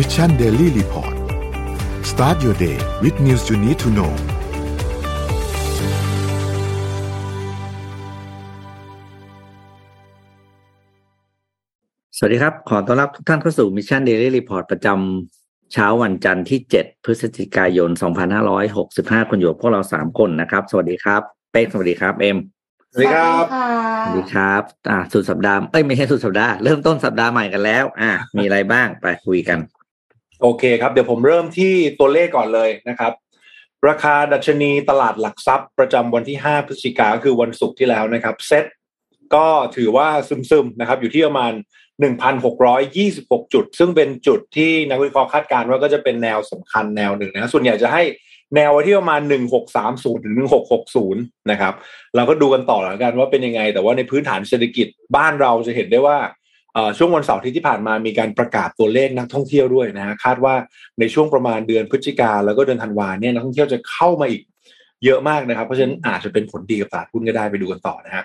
[0.00, 1.14] Mission Daily Report
[2.10, 4.12] start your day with news you need to know
[12.16, 17.90] สวัสดีครับ ขอต้อนรับทุกท่านเข้าสู่ Mission Daily Report ประจำเช้าวันจันทร์ที่ 7 พฤศจิกายน
[18.64, 21.22] 2565 คนอยู่กับพวกเรา 3 คนนะครับ สวัสดีครับ
[21.52, 22.38] เป๊กสวัสดีครับ เอ็ม
[22.92, 23.44] สวัสดีครับ
[24.04, 29.60] สวัสดีครับอ่าสุดสัปดาห์เอ้ยไม่ใช่สุดสัปดาห์เริ่มต้นสัปดาห์ใหม่กันแล้ว อ่ามีอะไรบ้างไปคุยกัน
[30.42, 33.12] โอเคครับ เดี๋ยวผมเริ่มที่ตัวเลขก่อนเลยนะครับ
[33.88, 38.64] ราคาดัชนีตลาดหลักทรัพย์ประจำวันที่ 5 พฤศจิกาคือวันศุกร์ที่แล้วนะครับเซ็ต
[39.34, 39.46] ก็
[39.76, 41.52] ถือว่าซึมๆนะครับ อยู่ที่ประมาณ
[42.38, 48.02] 1,626 จุด ซึ่งเป็นจุดที่นักวิเคราะห์คาดการณ์ว่าก็จะเป็นแนวสำคัญแนวหนึ่งนะส่วนใหญ่จะให้
[48.54, 49.20] แนวไว้ที่ประมาณ
[49.72, 50.34] 1630 ถึง
[50.92, 51.74] 1660 นะครับ
[52.16, 56.18] เราก็ดูกันต่อแล้วกันว่าเป็นยังไง แต่ว่าในพื้นฐานเศรษฐกิจบ้านเราจะเห็นได้ว่า
[56.98, 60.54] ช่วงวันเสาร์ที่ที่ผ่านมามีการประกาศตัวเลขนักท่องเที่ยวด้วยนะฮะคาดว่า
[61.00, 64.42] ในช่วงประมาณเดือนพฤศจิกาแล้วก็เดือนธันวาเนี่ยนักท่องเที่ยวจะเข้ามาอีก
[65.04, 68.24] เยอะมากนะครับ เพราะฉะนั้นอาจจะเป็นผลดีกับตลาดหุ้นก็ได้ไปดูกันต่อนะฮะ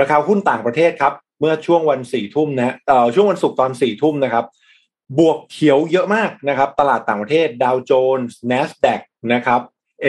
[0.00, 4.44] ราคาหุ้นต่างประเทศครับ เมื่อช่วงวันสี่ทุ่มนะเอ่อช่วงวันศุกร์ตอนสี่ทุ่มนะครับ
[5.18, 9.00] บวกเขียวเยอะมากนะครับ ตลาดต่างประเทศดาวโจนส์ NASDAQ
[9.34, 9.60] นะครับ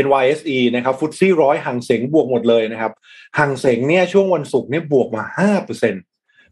[0.05, 2.91] NYSE นะครับฟุตซี่ร้อยหังเสงบวกหมดเลยนะครับ
[3.39, 6.03] หังเสงเนี่ยช่วงวันศุกร์เนี่ยบวกมาห้าเปอร์เซ็นต์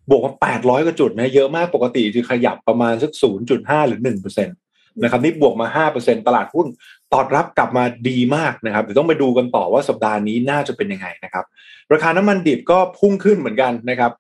[0.10, 4.58] บวกมาแปดร้อยกว่าจุดนะเยอะมากปกติจะขยับประมาณสักศูนย์จุดห้าหรือหนึ่งเปอร์เซ็นต์
[5.04, 6.68] นะครับนี่บวกมาห้าเปอร์เซ็นตลาดหุ้น
[7.14, 11.46] ตอบรับกลับมาดีมากนะครับเดี๋ยวต้องไปดูกันต่อว่าสัปดาห์นี้น่าจะเป็นยังไงนะครับ
[11.94, 14.12] ราคาน้ำมันดิบก็พุ่งขึ้นเหมือนกันนะครับ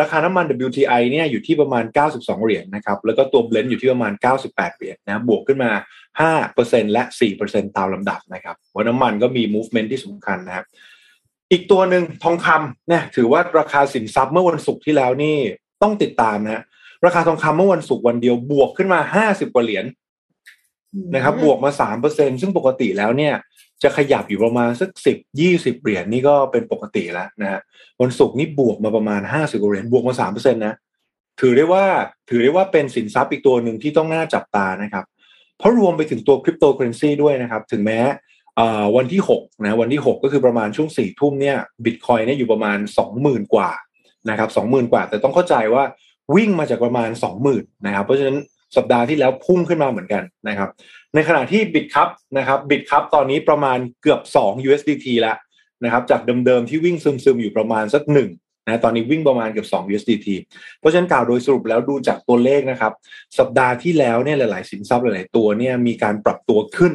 [0.00, 1.84] ราคาน้ำมัน WTI เนี่ยอยู่ที่ประมาณ
[2.14, 4.12] 92 เหรียญนนะครับแล้วก็ตัวเบลนด์อยู่ที่ประมาณ
[4.44, 5.70] 98 เหรียญนะบวกขึ้นมา
[6.32, 7.02] 5%และ
[7.40, 10.66] 4%ตามลำดับนะครับว่าน้ำมันก็มี movement ที่สำคัญนะครับ
[11.50, 15.36] อีกตัวหนึ่งทองคำเนี่ยถือว่าราคาสินทรัพย์เมื่อวันศุกร์ที่แล้วนี่
[15.82, 16.62] ต้องติดตามนะ
[17.06, 19.84] ราคาทองคำเมื่อวันศุกร์วันเดียวบวกขึ้นมา50กว่าเหรียญ
[21.14, 21.70] นะครับ บวกมา
[22.06, 23.34] 3%ซึ่งปกติแล้วเนี่ย
[23.82, 27.60] จะขยับอยู่ประมาณสักสิบยี่สิบเหรียญนี่ก็เป็นปกติแล้วนะฮะ
[28.00, 30.74] วันศุกร์นี่บวกมาประมาณห้าสิบเหรียญบวกมาสามเปอร์เซ็นต์นะ
[31.40, 31.84] ถือได้ว่า
[32.30, 35.04] ถือได้ว่าเป็นสินทรัพย์อีกตัวหนึ่งที่ต้องน่าจับตานะครับ
[35.58, 38.00] เพราะรวมไปถึงตัวคริปโตเคอเรนซีด้วยนะครับ ถึงแม้
[38.96, 43.70] วันที่หกนะวันที่หกก็คือประมาณช่วงสี่ทุ่มเนี่ยบิตคอยน์เนี่ยอยู่ประมาณสองหมื่นกว่า
[44.30, 45.84] นะครับสองหมื่นกว่า แต่ต้องเข้าใจว่า
[46.36, 48.38] วิ่งมาจากประมาณสองหมื่นนะครับเพราะฉะนั้น
[48.76, 50.68] สัปดาห์ที่แล้วพุ่งขึ้นมาเหมือนกันนะครับ
[51.14, 55.36] ในขณะที่ Bitkub นะครับ Bitkub ตอนนี้ประมาณเกือบ 2 USDT แล้ว
[55.84, 58.30] นะครับจากเดิมๆที่วิ่งซึมๆอยู่ประมาณสักหนึ่ง
[58.66, 60.28] นะตอนนี้วิ่งประมาณเกือบ2 USDT
[60.78, 62.92] เพราะฉะนั้นกล่าวโดยสรุปแล้วดูจากตัวเลขนะครับ
[63.38, 66.92] สัปดาห์ที่แล้วเนี่ยหลาย ๆ สินทรัพย์หลาย ๆ ตัวเนี่ยมีการปรับตัวขึ้น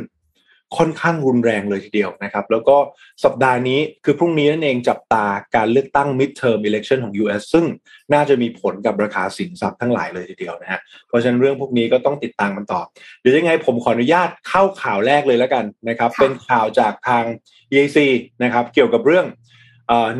[0.77, 2.77] ค่อนข้างรุนแรงเลยทีเดียวนะครับ แล้วก็
[3.23, 5.25] สัปดาห์นี้คือพรุ่งนี้นั่นเองจับตา
[5.55, 7.65] การเลือกตั้ง midterm election ของ US ซึ่ง
[8.13, 12.81] น่าจะมีผลกับราคาสินทรัพย์ทั้งหลายเลยทีเดียวนะฮะเพราะฉะนั้นเรื่องพวกนี้ก็ต้องติดตามกันต่อ
[13.19, 17.23] เดี๋ยวยังไงผมขออนุญาตเข้าข่าวแรกเลยแล้วกันนะครับ เป็นข่าวจากทาง
[17.71, 17.97] EAC
[18.43, 19.25] นะครับเกี่ยวกับเรื่อง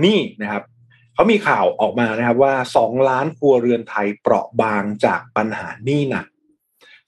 [0.02, 0.64] หนี้นะครับ
[1.16, 6.26] เขามีข่าวออกมานะครับว่า 2 ล้านครัวเรือนไทยเปราะบางจากปัญหาหนี้หนัก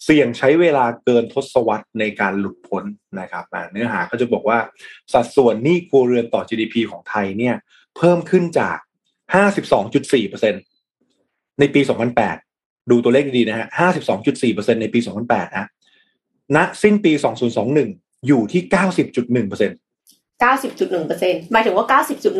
[0.06, 2.84] เสี่ยงใช้เวลาเกินทศวรรษในการหลุดพ้น
[3.20, 4.60] นะครับเนื้อหาเขาจะบอกว่า
[5.14, 7.56] สัดส่วนหนี้ครัวเรือนต่อ GDP ของไทยเนี่ย
[7.98, 8.78] เพิ่มขึ้นจาก
[9.94, 11.82] 52.4%ในปี
[12.36, 13.68] 2008 ดูตัวเลขดีๆนะฮะ
[14.26, 15.70] 52.4%ในปี 2008 นะ
[16.56, 17.12] ณสิ้นปี
[17.70, 19.86] 2021 อยู่ที่ 90.1%
[20.44, 21.86] 90.1%หมายถึงว่า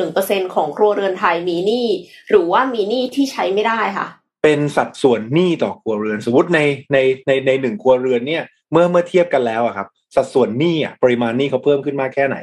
[0.02, 1.88] 90.1%ของครัวเรือนไทยมีหนี้
[2.30, 4.08] หรือว่ามีหนี้ที่ใช้ไม่ได้ค่ะ
[4.48, 6.60] เป็นสัดส่วนหนี้ต่อครัวเรือน สมมติใน
[6.94, 6.98] ใน
[7.28, 12.38] ในในหนึ่งครัวเรือนเนี่ยเมื่อเมื่อเทียบกันแล้วอะครับ สัดส่วนหนี้อะปริมาณหนี้เขาเพิ่มขึ้นมากแค่ไหน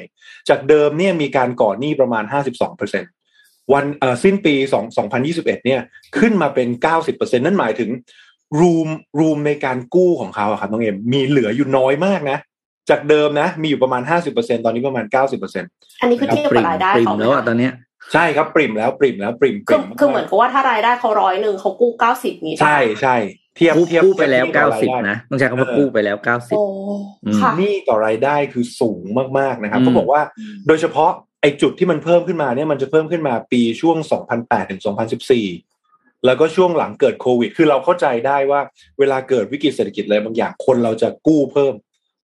[0.48, 3.04] จากเดิมเนี่ยมีการก่อหนี้ประมาณ 52เปอร์เซ็น
[3.72, 4.84] วันเอ่อสิ้นปี2
[5.22, 5.80] 2021เนี่ย
[6.18, 7.90] ขึ้นมาเป็น 90เปอร์เซ็นนั่นหมายถึง
[8.60, 8.88] รูม
[9.18, 12.38] รูมในการกู้ของเขาอะครับน้องเอ็มมีเหลืออยู่น้อยมากนะ
[12.90, 14.02] จากเดิมนะ มีอยู่ประมาณ
[14.32, 15.04] 50%ตอนนี้ประมาณ
[15.50, 17.72] 90%อันนี้คือเทียบกับรายได้ของแล้วตอนเนี้ย
[18.12, 23.16] ใช่ครับปริ่มแล้วปริ่มแล้วปริ่มปริ่มคือเหมือนกับว่าถ้ารายได้เขาร้อยหนึ่งเขากู้เก้าสิบนี้ใช่ใช่
[23.56, 26.58] เทียบเทียบกู้ไปแล้วเก้าสิบนะต้องใช้คำว่ากู้ไปแล้วเก้าสิบ
[27.60, 29.04] นี่ต่อรายได้คือสูง
[29.38, 30.22] มากๆนะครับเขาบอกว่า
[30.66, 31.10] โดยเฉพาะ
[31.40, 33.96] ไอ้จุดที่มันเพิ่มขึ้นมาเนี่ยมันจะเพิ่มขึ้นมาปีช่วง
[34.34, 34.80] 2008ถึง
[35.52, 38.60] 2014 แล้วก็ช่วงหลังเกิดโควิด คือเราเข้าใจได้ว่า
[38.98, 41.74] เวลาเกิดวิกฤตเศรษฐกิจอะไรบางอย่างคนเราจะกู้เพิ่ม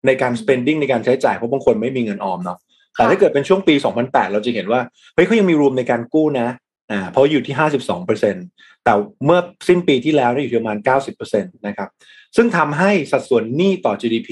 [0.08, 2.58] ในการ spending ในการใช้จ่ายเพราะบางคนไม่มีเงินออมเนาะ
[2.96, 4.82] แต่ถ้าเกิดเป็นช่วงปี 2008 เราจะเห็นว่า
[5.14, 6.48] เฮ้ยเขายังมีรวมในการกู้นะ
[6.92, 8.36] อ่าเพราะอยู่ที่ 52เปอร์เซ็น
[8.84, 8.94] แต่
[9.26, 11.90] เมื่อสิ้นปีที่แล้วอยู่ที่ประมาณ 90เปอร์เซ็นตนะครับ
[12.36, 14.30] ซึ่งทำให้สัดส่วนหนี้ต่อ GDP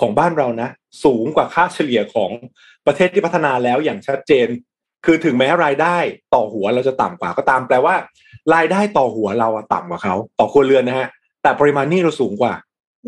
[0.00, 0.68] ของบ้านเรานะ
[1.04, 2.30] สูงกว่าค่าเฉลี่ยของ
[2.86, 4.48] ประเทศที่พัฒนาแล้วอย่างชัดเจน
[5.04, 5.96] คือถึงแม้รายได้
[6.34, 7.94] ต่อหัวเราจะต่ำกว่าก็ตาม แปลว่า
[8.54, 11.08] รายได้ต่อหัวเราต่ำกว่าเขาต่อครัวเรือนนะฮะ
[11.42, 12.54] แต่ปริมาณหนี้เราสูงกว่า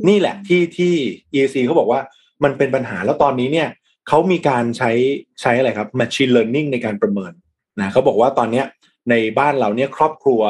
[0.08, 0.94] นี่แหละที่ที่
[1.34, 2.00] EAC เขาบอกว่า
[2.44, 3.68] มันเป็นปัญหาแล้วตอนนี้เนี่ย
[4.08, 4.92] เขามีการใช้
[5.40, 7.32] ใช้อะไรครับ machine learning ในการประเมิน
[7.78, 8.66] นะเขาบอกว่าตอนเนี้ย
[9.10, 10.40] ในบ้านเราเนี่ยครอบครัว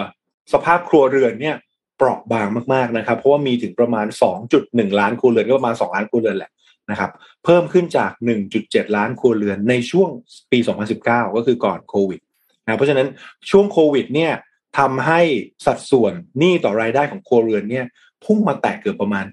[0.53, 1.57] สภาพครัวเรือนเนี่ย
[1.97, 4.07] เปราะบางมากๆนะครับ เพราะว่ามีถึงประมาณ
[4.53, 6.51] 2.1 ล้านครัวเรือนก็ประมาณ 2 ล้านครัวเรือนแหละ
[6.91, 7.11] นะครับ
[7.45, 8.11] เพิ่มขึ้นจาก
[8.55, 10.11] 1.7 ล้านครัวเรือนในช่วง
[10.53, 10.59] ปี
[10.99, 11.07] 2019
[11.37, 12.21] ก็คือก่อนโควิด
[12.65, 13.09] นะเพราะฉะนั้น
[13.51, 14.33] ช่วงโควิดเนี่ย
[14.79, 15.21] ทำให้
[15.67, 17.87] สัดส่วนหนี้ต่อรายได้ของครัวเรือนเนี่ย
[18.25, 19.25] พุ่งมาแตะเกือบประมาณ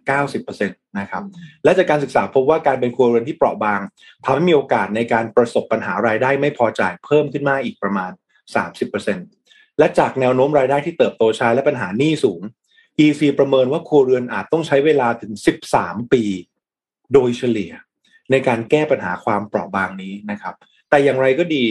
[0.46, 1.24] 90%นะครับ
[1.64, 3.82] และจากการศึกษาพบว่าการเป็นครัวเรือนที่เปราะบาง
[4.24, 8.12] ทำให้มีโอกาสในการประสบปัญหารายได้ไม่พอจ่ายเพิ่มขึ้นมาอีกประมาณ
[8.96, 12.42] 30%และจากแนวโน้มรายได้ที่เติบโตช้าและปัญหาหนี้สูง
[13.06, 15.34] EC ประเมินว่าครัวเรือนอาจต้องใช้เวลาถึง
[15.72, 16.24] 13 ปี
[17.14, 17.72] โดยเฉลี่ย
[18.32, 20.56] ในการแก้ปัญหาความเปราะบางนี้นะครับ
[20.90, 21.64] แต่อย่างไรก็ดี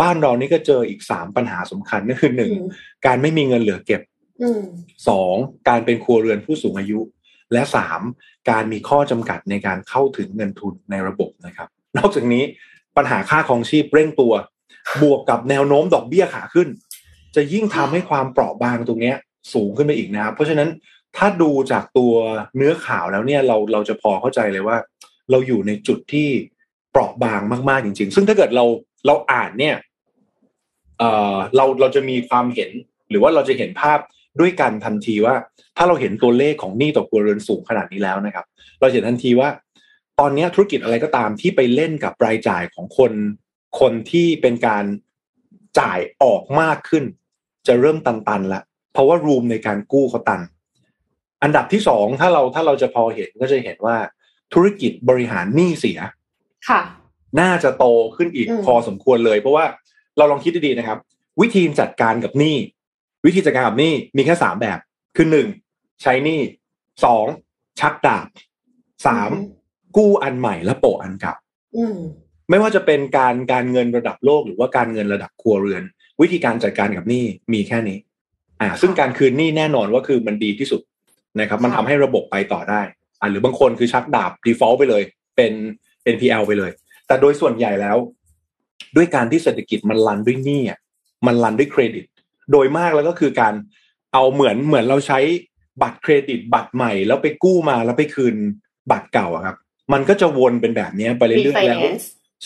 [0.00, 2.52] บ้านเรานี่ก็เจออีก 3 ปัญหาสำคัญนั่นคือหนึ่ง
[3.06, 4.02] การไม่มีเงินเหลือเก็บ
[5.08, 5.34] สอง
[5.68, 7.00] การเป็นครัวเรือนผู้สูงอายุ
[7.52, 8.00] และสาม
[8.50, 11.68] การมีข้อจำกัดในการเข้าถึงเงินทุนในระบบนะครับ
[11.98, 12.44] นอกจากนี้
[12.96, 14.32] ปัญหาค่าของชีพเร่งตัว
[15.02, 16.68] บวกกับแนวโน้มดอกเบี้ยขาขึ้น
[17.36, 19.12] จะยิ่งทำให้ความเปราะบางตรงนี้
[19.54, 20.68] สูงขึ้นไปอีกนะครับ เพราะฉะนั้น
[21.16, 22.12] ถ้าดูจากตัว
[22.56, 24.76] เนื้อข่าวแล้วเนี่ยเราเราจะพอเข้าใจเลยว่า
[25.30, 26.28] เราอยู่ในจุดที่
[26.90, 28.64] เปราะบางมากๆจริง ๆ ซึ่งถ้าเกิดเรา
[29.06, 29.76] เราอ่านเนี่ย
[30.98, 31.04] เอ
[31.34, 32.70] อเราเราจะมีความเห็น
[33.10, 33.98] หรือว่าเราจะเห็นภาพ
[34.40, 35.34] ด้วยกันทันทีว่า
[35.76, 38.44] ถ้าเราเห็นตัวเลขของหนี้ต่อครัวเรือนสูงขนาดนี้แล้วนะครับ
[38.80, 39.48] เราเห็นทันทีว่า
[40.20, 43.12] ตอนนี้ธุรกิจอะไรก็ตามที่ไปเล่นกับรายจ่ายของคน
[43.80, 44.84] คนที่เป็นการ
[45.80, 47.04] จ่ายออกมากขึ้น
[47.66, 48.62] จะเริ่มตันๆละ
[48.92, 50.40] เพราะว่ารูมในการกู้เขาตัน
[51.42, 53.96] อันดับที่สองถ้าเราถ้าเราจะพอเห็นก็จะเห็นว่า
[54.54, 55.98] ธุรกิจบริหารหนี้เสีย
[56.68, 56.80] ค่ะ
[57.40, 57.84] น่าจะโต
[58.16, 59.64] ขึ้นอีกพอสมควรเลย เพราะว่า
[60.16, 60.98] เราลองคิดดีๆนะครับ
[61.40, 62.56] วิธีจัดการกับหนี้
[63.24, 64.78] วิธีจัดการกับหนี้มีแค่สามแบบ
[65.16, 65.48] คือหนึ่ง
[66.02, 66.40] ใช้หนี้
[67.04, 67.26] สอง
[67.80, 68.26] ชักดาบ
[69.06, 69.30] สาม
[69.96, 71.34] กู้อันใหม่และโปะอันเก่า
[72.50, 75.82] ไม่ว่าจะเป็นการการเงินระดับโลกหรือว่าการเงินระดับครัวเรือน
[76.20, 77.98] วิธีการจัดการกับหนี้มีแค่นี้
[78.60, 80.80] อ่า ซึ่งการคืนหนี้แน่นอนว่าคือมันดีที่สุด
[81.40, 82.82] นะครับ มันทำให้ระบบไปต่อได้
[83.20, 85.02] อ่าหรือบางคนคือชักดาบ default ไปเลย
[85.36, 85.52] เป็น
[86.14, 86.70] NPL ไปเลย
[87.06, 87.96] แต่โดยส่วนใหญ่แล้ว
[88.96, 90.78] ด้วยการที่เศรษฐกิจมันรันด้วยหนี้อะ
[91.26, 92.04] มันรันด้วยเครดิต
[92.50, 93.54] โดยมากแล้วก็คือการ
[94.12, 95.18] เอาเหมือนเหมือนเราใช้
[95.82, 98.36] บัตรเครดิตบัตรใหม่ แล้วไปกู้มาแล้วไปคืน
[98.90, 99.56] บัตรเก่าครับ
[99.92, 101.82] มันก็จะวนเป็นแบบนี้ไปเรื่อยๆแล้ว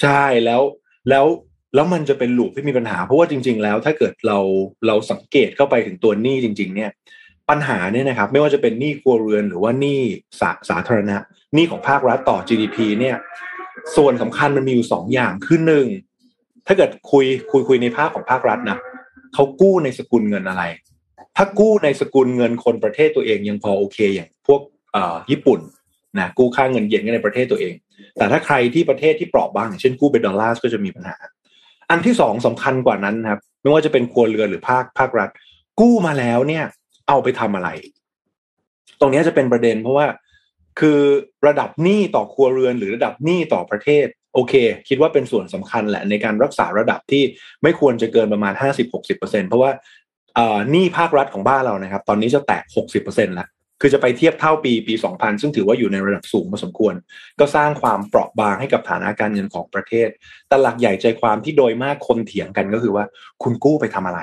[0.01, 0.63] ใช่แล้ว
[1.11, 1.27] แล้ว
[1.75, 4.39] แล้วมันจะเป็นหลูปที่มีปัญหา เพราะว่าจริง ๆ แล้วถ้าเกิดเรา
[4.87, 6.91] เราสังเกตเข้าไปถึงตัวหนี้จริง ๆ เนี่ย
[7.51, 10.01] ปัญหาเนี่ยนะครับ ไม่ว่าจะเป็นหนี้ครัวเรือนหรือว่าหนี้
[10.41, 11.17] สาสาธารณะ
[11.55, 13.17] หนี้ของภาครัฐต่อ GDP เนี่ย
[13.97, 15.87] ส่วนสำคัญมันมีอยู่สองอย่างคือหนึ่ง
[16.67, 18.79] ถ้าเกิดคุยคุยคุยในภาคของภาครัฐนะ
[19.37, 20.65] เขากู้ในสกุลเงินอะไร
[21.37, 24.61] ถ้ากู้ในสกุลเงินคนประเทศตัวเองยังพอโอเคอย่างพวก
[25.31, 25.61] ญี่ปุ่น
[26.19, 27.75] นะกู้ค่าเงินเยนในประเทศตัวเอง
[28.19, 31.17] แต่ถ้าใครที่ประเทศที่เปราะบางอย่างเช่นกู้เป็นดอลลาร์ก็จะมีปัญหา
[31.91, 35.31] อันที่สองสำคัญกว่านั้นครับ ไม่ว่าจะเป็นครัวเรือนหรือภาคภาครัฐ
[35.81, 36.65] กู้มาแล้วเนี่ย
[37.09, 37.69] เอาไปทำอะไร
[39.01, 40.07] ตรงนี้จะเป็นประเด็นเพราะว่า
[40.81, 41.01] คือ
[41.47, 44.07] ระดับหนี้ต่อครัวเรือนหรือระดับหนี้ต่อประเทศ
[44.37, 44.55] โอเค
[44.89, 47.23] คิดว่าเป็นส่วนสำคัญแหละในการรักษาระดับที่
[47.63, 48.55] ไม่ควรจะเกินประมาณ
[49.01, 49.71] 50-60%เพราะว่า
[50.71, 52.61] หนี้ภาครัฐของบ้านเรานะครับ ตอนนี้จะแตะ
[52.97, 53.49] 60%แล้ว
[53.81, 56.95] คือจะไปเทียบเท่าปีปี 2000 ซึ่งถือว่าอยู่ในระดับสูงพอสมควร
[57.41, 60.09] ก็สร้างความเปราะบางให้กับฐานะการเงินของประเทศ
[60.49, 63.05] แต่หลักใหญ่ใจความที่โดยมากคนเถียงกันก็คือว่า
[63.43, 64.21] คุณกู้ไปทำอะไร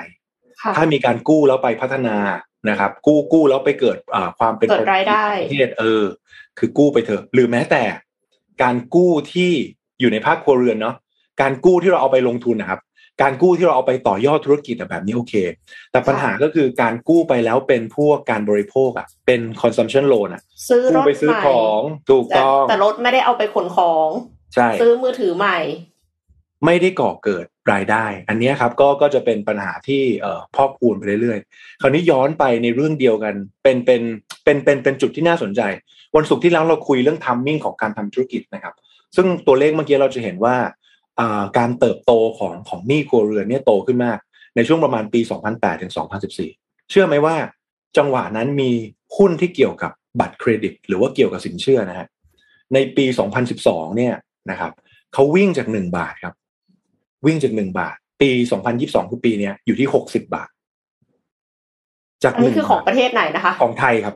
[0.76, 2.16] ถ้ามีการกู้แล้วไปพัฒนา
[2.70, 3.98] นะครับ กู้กู้แล้วไปเกิด
[4.38, 6.04] ความเป็นรายได้ประเทศเออ
[6.58, 7.82] คือกู้ไปเถอะหรือแม้แต่
[8.62, 9.52] การกู้ที่
[10.00, 10.94] อยู่ในภาคครัวเรือนเนาะ
[11.40, 12.80] การกู้ที่เราเอาไปลงทุนนะครับ
[13.22, 15.34] การกู้ที่เราเอาไปต่อยอดธุรกิจแบบนี้โอเค
[15.90, 24.08] แต่ปัญหาก็คือการกู้ไปแล้วเป็นพวกการบริโภคอะเป็น consumption loan อะซื้อรถไปซื้อของถูกต้องแต่รถไม่ได้เอาไปขนของ
[24.54, 25.58] ใช่ซื้อมือถือใหม่
[26.64, 34.02] ไม่ได้ก่อเกิดรายได้ อันนี้ครับก็ก็จะเป็นปัญหาที่เอ่อพอกพูนไปเรื่อยๆ คราวนี้ย้อนไปในเรื่องเดียวกัน เป็นเป็น
[34.44, 35.60] เป็นเป็นเป็นจุดที่น่าสนใจ
[36.16, 38.74] วันศุกร์ที่แล้วเราคุยเรื่องทัมมิ่งของการทำธุรกิจนะครับ
[39.16, 40.56] ซึ่งตัวเลขเมื่อกี้เราจะเห็นว่า
[41.58, 44.18] การเติบโตของของหนี้ครัวเรือนเนี่ยโตขึ้นมาก
[44.56, 45.92] ในช่วงประมาณปี 2008ถึง
[46.40, 47.36] 2014 เชื่อไหมว่า
[47.96, 48.70] จังหวะนั้นมี
[49.16, 52.06] หุ้นที่เกี่ยวกับบัตรเครดิต หรือว่าเกี่ยวกับสินเชื่อนะฮะ
[52.74, 53.04] ในปี
[53.50, 54.14] 2012 เนี่ย
[54.50, 54.72] นะครับ
[55.14, 56.34] เขาวิ่งจาก 1 บาทครับ
[57.26, 58.30] วิ่งจาก 1 บาท ปี
[58.70, 60.48] 2022 คือปีเนี้ยอยู่ที่ 60 บาท
[62.22, 64.14] จากอันนี้คือของประเทศไหนนะคะ ของไทยครับ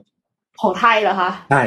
[0.63, 1.63] ของไทยเหรอคะใช่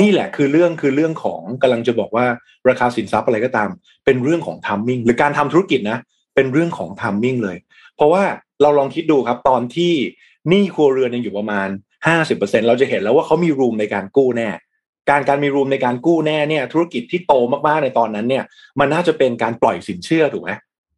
[0.00, 2.26] นี่แหละคือเรื่องคือเรื่องของกำลังจะบอกว่า
[2.68, 3.70] ราคาสินทรัพย์อะไรก็ตาม
[4.04, 5.98] เป็นเรื่องของ timing หรือการทำธุรกิจนะ
[6.34, 7.56] เป็นเรื่องของ timing เลย
[7.96, 8.22] เพราะว่า
[8.62, 9.92] เราลองคิดดูครับตอนที่
[10.48, 11.68] หนี้ครัวเรือนยังอยู่ประมาณ
[12.06, 14.48] ห้าสิบเปอร์เซ็นต์เราจะเห็นแล้วว่าเขามี room ในการกู้แน่
[15.10, 17.34] การการมี room ในการกู้แน่เนี่ยธุรกิจที่โต
[17.66, 18.44] มากๆในตอนนั้นเนี่ย
[18.80, 20.50] มันน่าจะเป็นการปล่อยสินเชื่อถูกไหม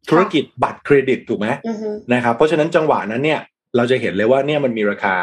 [0.09, 3.41] ธุรกิจบัตรเครดิตถูกไหมอือฮึนะครับเพราะฉะนั้นจังหวะนั้นเนี่ย
[3.75, 5.15] เราจะเห็นเลยว่าเนี่ยมันมีราคา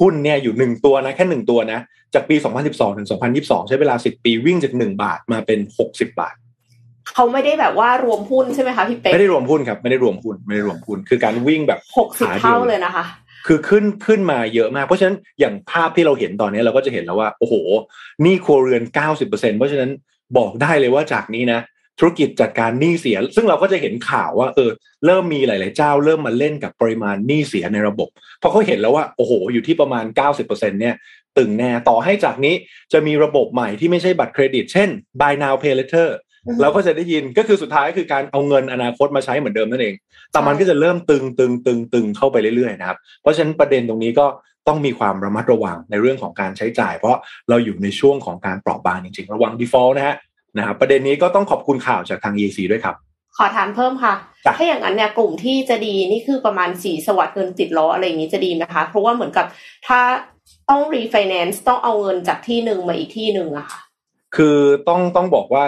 [0.00, 1.80] หุ้นเนี่ยอยู่หนึ่งตัวนะแค่หนึ่งตัวนะ
[2.14, 2.36] จากปี
[2.66, 3.08] 2012 ถึง
[3.42, 5.58] 2022 ใช้เวลา 10 ปีวิ่งจาก 1 บาทมาเป็น
[5.88, 6.34] 60 บาท
[7.14, 13.04] เขาไม่ได้แบบว่ารวมหุ้นใช่ไหมคะพี่เป๊กไม่ได้รวมหุ้นครับไม่ได้รวมหุ้นไม่ได้รวมหุ้นคือการวิ่งแบบหกสิบเท่าเลยนะคะ
[13.46, 17.54] คือขึ้นขึ้นมาเยอะมาก เพราะฉะนั้นอย่างภาพที่เราเห็นตอนนี้เราก็จะเห็นแล้วว่าโอ้โห
[18.22, 18.82] หนี้ครัวเรือน
[19.16, 19.90] 90%เพราะฉะนั้น
[20.38, 21.60] บอกได้เลยว่าจากนี้นะ
[21.98, 24.70] ธุรกิจจัดการหนี้เสีย ซึ่งเราก็จะเห็นข่าวว่า เออ
[25.06, 28.08] เริ่มมีหลาย ๆ เจ้า เริ่มมาเล่นกับปริมาณหนี้เสียในระบบ
[28.38, 30.04] เพราะเขาเห็นแล้วว่าโอ้โหอยู่ที่ประมาณ
[30.36, 30.94] 90%เนี่ย
[31.38, 32.54] ตึงแน่ต่อให้จากนี้
[32.92, 34.88] จะมีระบบใหม่ที่ไม่ใช่บัตรเครดิต เช่น
[35.20, 36.08] buy now pay later
[36.46, 39.94] อือฮึเราก็จะได้ยินก็คือสุดท้ายก็คือการเอาเงินอนาคตมาใช้เหมือนเดิมนั่นเอง
[40.32, 44.26] แต่มันก็จะเริ่มตึงตึงตึงตึงเข้าไปเรื่อย ๆ นะครับ เพราะฉะนั้นประเด็นตรงนี้ก็
[44.68, 47.16] ต้องมีความระมัดระวังในเรื่องของการใช้จ่าย เพราะ
[47.48, 50.16] เราอยู่ในช่วงของการเปราะบางจริง ๆ ระวัง default นะฮะ
[50.58, 52.96] นะครับประเด็นนี้ก็ต้องขอบคุณข่าวจากทาง EIC ด้วยครับ
[53.36, 59.46] ขอถามเพิ่มค่ะจ้ะถ้าอย่างนั้นเนี่ยกลุ่มที่จะดีนี่คือประมาณศรีสวัสดิ์เงินติดล้ออะไรอย่างนี้จะดีไหมคะ เพราะว่าเหมือนกับ
[59.86, 60.00] ถ้า
[60.70, 63.80] ต้องรีไฟแนนซ์ต้องเอาเงินจากที่หนึ่งมาอีกที่หนึ่งอะค่ะ
[64.36, 64.58] คือ
[64.88, 65.64] ต้องต้องบอกว่า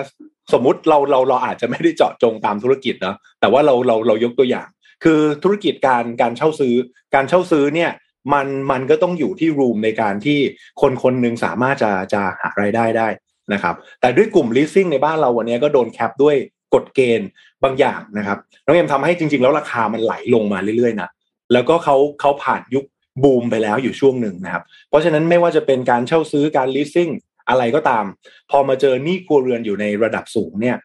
[0.53, 4.69] สมมุติเราเราเราอาจจะไม่ได้เจาะจงตามธุรกิจเนาะแต่ว่าเราเราเรายกตัวอย่าง
[5.05, 6.75] คือธุรกิจการการเช่าซื้อ
[7.15, 7.91] การเช่าซื้อเนี่ย
[8.33, 10.39] มันมันก็ต้องอยู่ที่รูมในการที่
[10.81, 13.09] คนคนหนึ่งสามารถจะจะหารายได้ได้
[13.53, 16.37] นะครับแต่ด้วยกลุ่ม leasing ในบ้านเราวันนี้ก็โดนแคปด้วย
[16.75, 17.29] กฎเกณฑ์
[17.65, 21.11] บางอย่างนะครับน้องเอ็มทำให้จริง ๆ แล้วราคามันไหลลงมาเรื่อยๆนะ
[21.53, 22.85] แล้วก็เขาเขาผ่านยุค
[23.23, 27.13] บูมไปแล้วอยู่ช่วงหนึ่งนะครับ เพราะฉะนั้นไม่ว่าจะเป็นการเช่าซื้อการ leasing
[27.49, 28.05] อะไรก็ตาม
[28.51, 30.77] พอมาเจอหนี้ครัวเรือนอยู่ในระดับสูงเนี่ย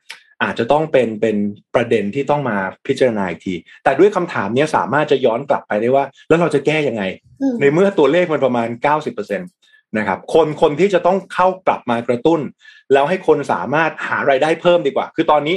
[0.43, 1.37] อาจจะต้องเป็นเป็น
[1.75, 3.53] ประเด็นที่ต้องมาพิจารณาอีกที
[3.83, 7.03] แต่ด้วยคำถามเนี้ยสามารถจะย้อนกลับไปได้ว่า แล้วเราจะแก้ยังไง
[7.41, 8.67] อืมในเมื่อตัวเลขมันประมาณ
[9.15, 12.41] 90% นะครับคนคนที่จะต้องเข้ากลับมากระตุ้น
[12.93, 15.55] แล้วให้คนสามารถหารายได้เพิ่มดีกว่า คือตอนนี้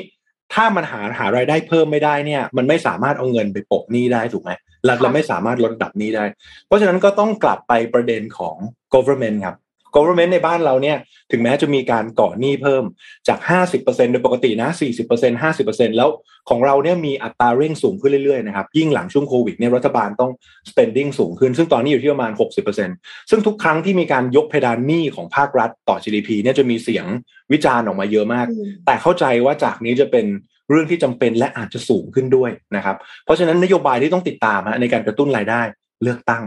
[0.55, 4.51] ถ้ามันหาหารายได้เพิ่มไม่ได้เนี่ย มันไม่สามารถเอาเงินไปโปะหนี้ได้ถูกไหม
[4.85, 6.25] เราเราไม่สามารถลดระดับหนี้ได้
[6.67, 8.57] เพราะฉะนั้นก็ต้องกลับไปประเด็นของ
[8.95, 9.57] government ครับ
[9.97, 10.97] government ในบ้านเราเนี่ย
[11.31, 12.85] ถึงแม้จะมีการก่อหนี้เพิ่ม
[13.29, 13.39] จาก
[13.75, 14.69] 50%โดยปกตินะ
[15.07, 16.11] 40% 50%แล้ว
[16.49, 20.33] ของเราเนี่ยมีอัตราเร่งสูงขึ้นเรื่อยๆนะครับยิ่งหลังช่วงโควิดเนี่ยรัฐบาลต้อง
[20.71, 22.33] spending สูงขึ้น ซึ่งตอนนี้อยู่ที่ประมาณ
[22.81, 27.07] 60%ซึ่งทุกครั้งที่มีการยกเพดานหนี้ของภาครัฐต่อ GDP เนี่ยจะมีเสียง
[27.53, 28.47] วิจารณ์ออกมาเยอะมาก
[28.87, 30.27] แต่เข้าใจว่าจากนี้จะเป็น
[30.71, 35.63] เรื่องที่จำเป็นและอาจจะสูงขึ้นด้วยนะครับ เพราะฉะนั้นนโยบายที่ต้องติดตามฮะในการกระตุ้นรายได้
[36.03, 36.43] เลือกตั้ง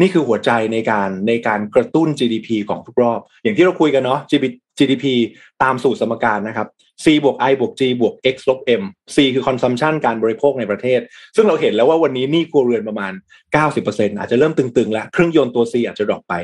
[0.00, 4.20] นี่คือหัวใจในการในการกระตุ้น GDP ของทุกรอบ อย่างที่เราคุยกันเนาะ
[4.78, 5.06] GDP
[5.62, 6.68] ตามสูตรสมการนะครับ
[7.04, 8.82] C บวก I บวก G บวก X ลบ M
[9.14, 11.00] C คือ consumption การบริโภคในประเทศ
[11.36, 13.12] ซึ่งเราเห็นแล้วว่าวันนี้หนี้ครัวเรือนประมาณ
[13.66, 16.34] 90%อาจจะเริ่มตึงๆ แล้ว เครื่องยนต์ตัว C อาจจะดรอปไป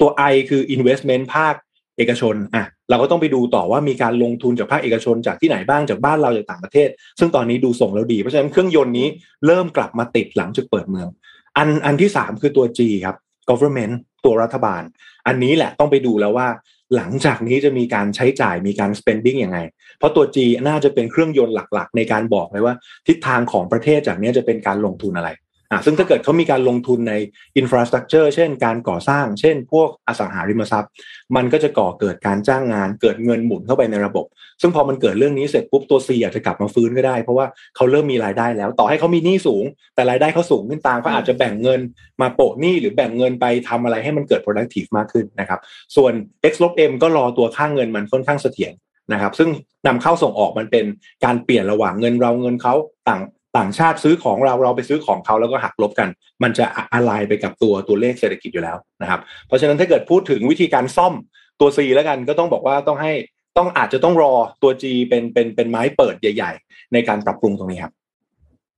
[0.00, 1.54] ตัว I คือ investment ภาค
[1.98, 6.88] เอกชนอะเราก็ต้องไปดูต่อว่ามีการลงทุนจากภาคเอกชนจากที่ไหนบ้างจากบ้านเราจากต่างประเทศ
[7.18, 9.06] ซึ่งตอนนี้ดูส่งแล้วดี เพราะฉะนั้นเครื่องยนต์นี้
[9.46, 11.08] เริ่มกลับมาติดหลังจากเปิดเมือง
[11.56, 13.16] อันอันที่สามคือตัว G ครับ
[13.50, 14.82] government ตัวรัฐบาล
[15.26, 16.48] อันนี้แหละต้องไปดูแล้วว่า
[16.96, 19.58] หลังจากนี้จะมีการใช้จ่ายมีการ spending ยังไง
[19.98, 20.36] เพราะตัว G
[20.68, 22.74] น่าจะเป็นเครื่องยนต์หลักๆ ในการบอกเลยว่า
[23.06, 25.30] ทิศทางของประเทศจากนี้จะเป็นการลงทุนอะไร
[25.70, 27.14] อะซึ่งถ้าเกิดเขามีการลงทุนใน
[27.60, 30.90] infrastructure เช่นการก่อสร้าง เช่น พวกอสังหาริมทรัพย์
[31.36, 34.26] มันก็จะก่อเกิดการจ้างงาน เกิดเงินหมุนเข้าไปในระบบ
[34.60, 37.46] ซึ่งพอมันเกิดเรื่องนี้เสร็จปุ๊บตัว C อาจจะกลับมาฟื้นก็ได้ เพราะว่า
[37.76, 41.80] เขาเริ่มมีรายได้แล้ว ต่อให้เขามีหนี้สูง แต่รายได้เขาสูงขึ้นตามเขาอาจจะแบ่งเงิน
[42.20, 45.60] มาโปะหนี้หรือแบ่งเงินไปทำอะไรให้มันเกิด productive มากขึ้นนะครับ
[45.96, 46.12] ส่วน
[46.52, 48.72] X ลบ M ก็รอตัวค่างเงินมันค่อนข้างเสถียร
[49.12, 49.48] นะครับซึ่ง
[49.86, 50.84] นำเข้าส่งออกมันเป็น
[51.24, 52.74] การเปลี่ยนระหว่างเงินเราเงินเขา
[53.08, 53.22] ต่าง
[53.58, 56.08] ต่างชาติซื้อของเราเราไปซื้อของเขาแล้วก็หักลบกัน
[56.42, 56.64] มันจะ
[56.94, 61.14] อะไรไปกับตัวตัวเลขเศรษฐกิจอยู่แล้วนะครับ เพราะฉะนั้นถ้าเกิดพูดถึงวิธีการซ่อม
[61.60, 63.12] ตัว C แล้วกันก็ต้องบอกว่าต้องให้
[63.58, 67.92] ต้องอาจจะต้องรอตัว G เป็นเป็นเป็นไม้เปิดใหญ่ ๆ ในการปรับปรุงตรงนี้ครับ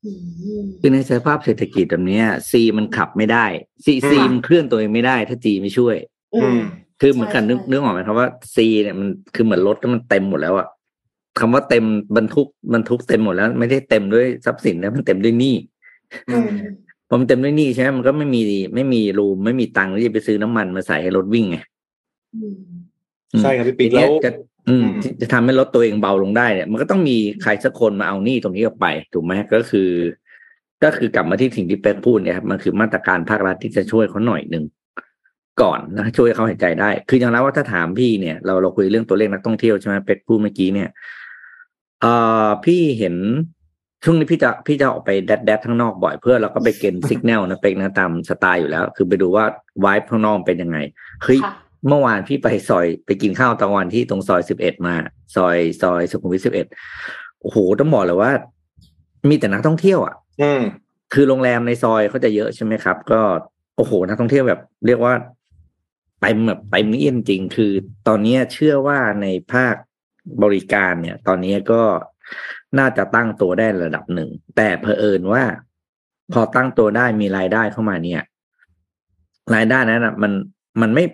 [0.05, 0.11] อื
[0.61, 3.45] มคือในสภาพเศรษฐกิจแบบเนี้ย C มันขับไม่ได้
[3.85, 5.97] C C อืมมันเคลื่อนตัวเองไม่ได้ ถ้า G ไม่ช่วย
[6.35, 6.61] อืม
[7.01, 10.67] คือเหมือนกันใช่นึกใช่นึกออกไหมครับว่า C เนี่ยมันคือเหมือนรถมันเต็มหมดแล้วอะ
[11.39, 11.85] คำว่าเต็ม
[12.17, 15.55] บรรทุกบรรทุกเต็มหมดแล้ว ไม่ได้เต็มด้วยทรัพย์สินนะมันเต็มด้วยหนี้
[16.31, 16.49] อืม
[17.09, 18.43] พอมันเต็มด้วยหนี้ใช่ไหมมันก็ไม่มี
[18.75, 21.59] ไม่มีรูมไม่มีตังค์ที่จะไปซื้อน้ำมันมาใส่ให้รถวิ่งไง
[22.35, 22.57] อืม
[23.33, 24.31] อืมใช่ครับพี่ทีปิ๊กเนี้แล้ยวจะ
[24.69, 29.91] อืมอืมที่จะทำให้รถตัวเองเบาลงได้เนี่ย มันก็ต้องมีใครสักคนมาเอาหนี้ตรงนี้ออกไปถูกไหมก็คือ
[30.85, 34.65] ก็คือกลับมาที่สิ่งที่เป็กพูดเนี่ยครับมันคือมาตรการภาครัฐที่จะช่วยเขาหน่อยหนึ่ง
[35.63, 40.89] ก่อนนะช่วยให้เขาหายใจได้ คืออย่างแล้วว่าถ้าถามพี่เนี่ย เราเราคุยเรื่องตัวเลขนักท่องเที่ยวใช่ไหมเป็กพูดเมื่อกี้เนี่ย
[42.03, 43.17] เอ่อพี่เห็น
[44.05, 49.45] ช่วงนี้พี่จะพี่จะออกไปแดดแดดข้างนอกบ่อยเพื่อเราก็ไปเกณฑ์สัญญาณนะเป็กนะตามสไตล์อยู่แล้ว คือไปดูว่า
[49.85, 50.79] วายข้างนอกเป็นยังไง
[51.23, 51.53] เฮ้ยค่ะ
[51.89, 54.95] เมื่อวานพี่ไปซอยไปกินข้าวตะวันที่ตรงซอยสิบเอ็ดมา
[55.37, 56.67] ซอยซอยสุขุมวิทสิบเอ็ด
[57.41, 58.33] โอ้โหต้องบอกเลยว่า
[59.29, 60.63] มีแต่นักท่องเที่ยวอะ อืม
[61.13, 63.21] คือโรงแรมในซอยเขาจะเยอะใช่ไหมครับ ก็
[63.77, 65.15] โอ้โหนักท่องเที่ยวแบบ เรียกว่า
[66.21, 67.73] เต็มแบบเต็มนี่จริงๆคือ
[68.09, 69.75] ตอนนี้เชื่อว่าในภาค
[70.43, 71.83] บริการเนี่ย ตอนนี้ก็
[72.79, 75.45] น่าจะตั้งตัวได้ระดับหนึ่ง แต่เผอิญว่า
[76.33, 78.23] พอตั้งตัวได้มีรายได้เข้ามาเนี่ย
[79.55, 80.33] รายได้นั้นนะมัน
[80.81, 81.05] มันไม่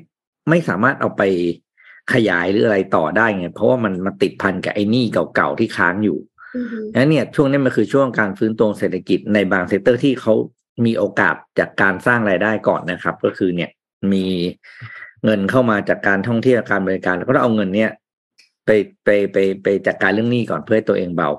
[0.48, 1.22] ไม่สามารถเอาไป
[2.12, 6.18] ขยายหรืออะไรต่อได้ไง เพราะว่ามันมาติดพันกับไอ้หนี้เก่าๆที่ค้างอยู่
[6.56, 10.34] อือฮึนั้นเนี่ย ช่วงนี้มันคือช่วงการฟื้นตัวเศรษฐกิจในบาง sector ที่เขา
[10.86, 13.70] มีโอกาสจากการสร้างรายได้ก่อนนะครับ ก็คือเนี่ย
[14.12, 14.26] มี
[15.24, 17.90] เงินเข้ามาจากการท่องเที่ยวการบริการแล้วก็ต้องเอาเงินเนี่ย
[18.68, 21.30] ไปไปไปไปจัดการเรื่องหนี้ก่อนเพื่อให้ตัวเองเบา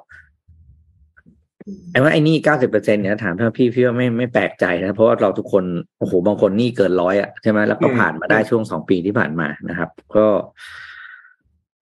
[1.91, 5.63] ไอ้ว่าไอ้หนี้เก้าสิบเปอร์เซ็นเนี่ยถามถ้าพี่พี่ว่าไม่ไม่แปลกใจนะ เพราะว่าเราทุกคน
[5.99, 10.27] โอ้โหบางคนหนี้เกินร้อยอะใช่ไหมแล้วก็อืมผ่านมาได้ช่วงสองปีที่ผ่านมานะครับ ก็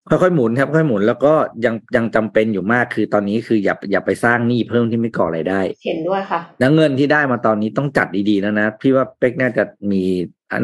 [0.10, 1.34] ค่อยๆหมุนครับ ค่อยๆหมุนแล้วก็
[1.66, 10.04] ยังยังจำเป็นอยู่มากคือตอนนี้คืออย่าอย่าไปสร้างหนี้เพิ่มที่ไม่ก่อรายได้ เห็นด้วยค่ะ แล้วเงินที่ได้มาตอนนี้ต้องจัดดีๆแล้วนะพี่ว่าเป๊กน่าจะมี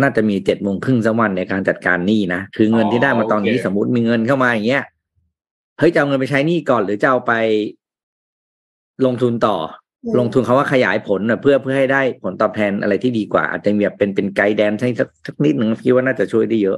[0.02, 4.84] น่าจะมีเจ็ดโมงครึ่งสักวันในการจัดการหนี้นะคือเงินที่ได้มาตอนนี้โอเคสมมติมีเงินเข้ามาอย่างเงี้ย
[5.80, 7.34] เฮ้ยจะเอาเงินไปใช้หนี้ก่อนหรือจะเอาไป
[9.06, 9.58] ลงทุนต่อ
[10.06, 16.78] อืมลงทุนเขาว่าขยายผลน่ะเพื่อเพื่อให้ได้ผลตอบแทนอะไรที่ดีกว่า อาจจะมีแบบเป็นเป็นไกด์แดนให้สักสักนิดหนึ่งพี่ว่าน่าจะช่วยได้เยอะ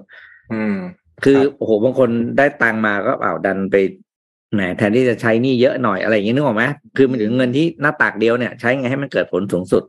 [0.54, 0.76] อืม
[1.24, 3.76] คือครับโอ้โหบางคนได้ตังค์มาก็เอาดันไป
[4.54, 6.64] แหมแทนที่จะใช้หนี่เยอะหน่อยอะไรอย่างนี้นึกออกไหม
[6.98, 9.84] คือมันถึงเงินที่หน้าตักเดียวเนี่ยใช้ไงให้มันเกิดผลสูงสุด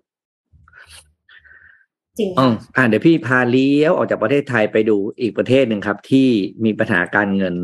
[2.19, 6.29] จริงอืค่ะมอ่าเดี๋ยวพี่พาเลี้ยวออกจากประเทศไทยไปดูอีกประเทศหนึ่งครับ ที่
[6.65, 7.55] มีปัญหาการเงิน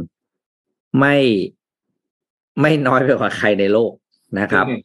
[0.99, 1.17] ไม่
[2.61, 3.93] ไม่น้อยไปกว่าใครในโลก
[4.41, 4.81] นะครับอืม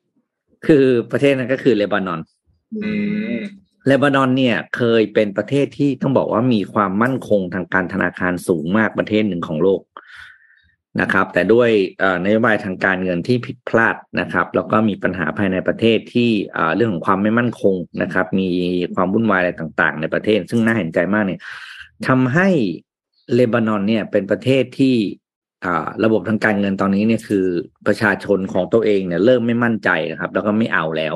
[0.65, 2.19] คือประเทศนั้นก็คือเลบานอน
[2.75, 2.89] อื
[3.35, 3.37] ม
[3.87, 9.81] เลบานอนเนี่ยเคยเป็นประเทศที่ต้องบอกว่ามีความมั่นคงทางการธนาคารสูงมากประเทศหนึ่งของโลก
[11.01, 11.69] นะครับ แต่ด้วย
[12.25, 16.29] นโยบายทางการเงินที่ผิดพลาดนะครับ แล้วก็มีปัญหาภายในประเทศที่
[16.75, 18.49] เรื่องของความไม่มั่นคงนะครับ มี
[18.95, 21.41] ความวุ่นวายอะไรต่าง ๆ ในประเทศ ซึ่งน่าเห็นใจมากเนี่ย
[22.07, 22.49] ทำให้
[23.33, 24.95] เลบานอนเนี่ยเป็นประเทศที่
[26.03, 27.45] ระบบทางการเงินตอนนี้เนี่ยคือ
[27.87, 31.15] ประชาชนของตัวเองเนี่ยเริ่มไม่มั่นใจนะครับ แล้วก็ไม่เอาแล้ว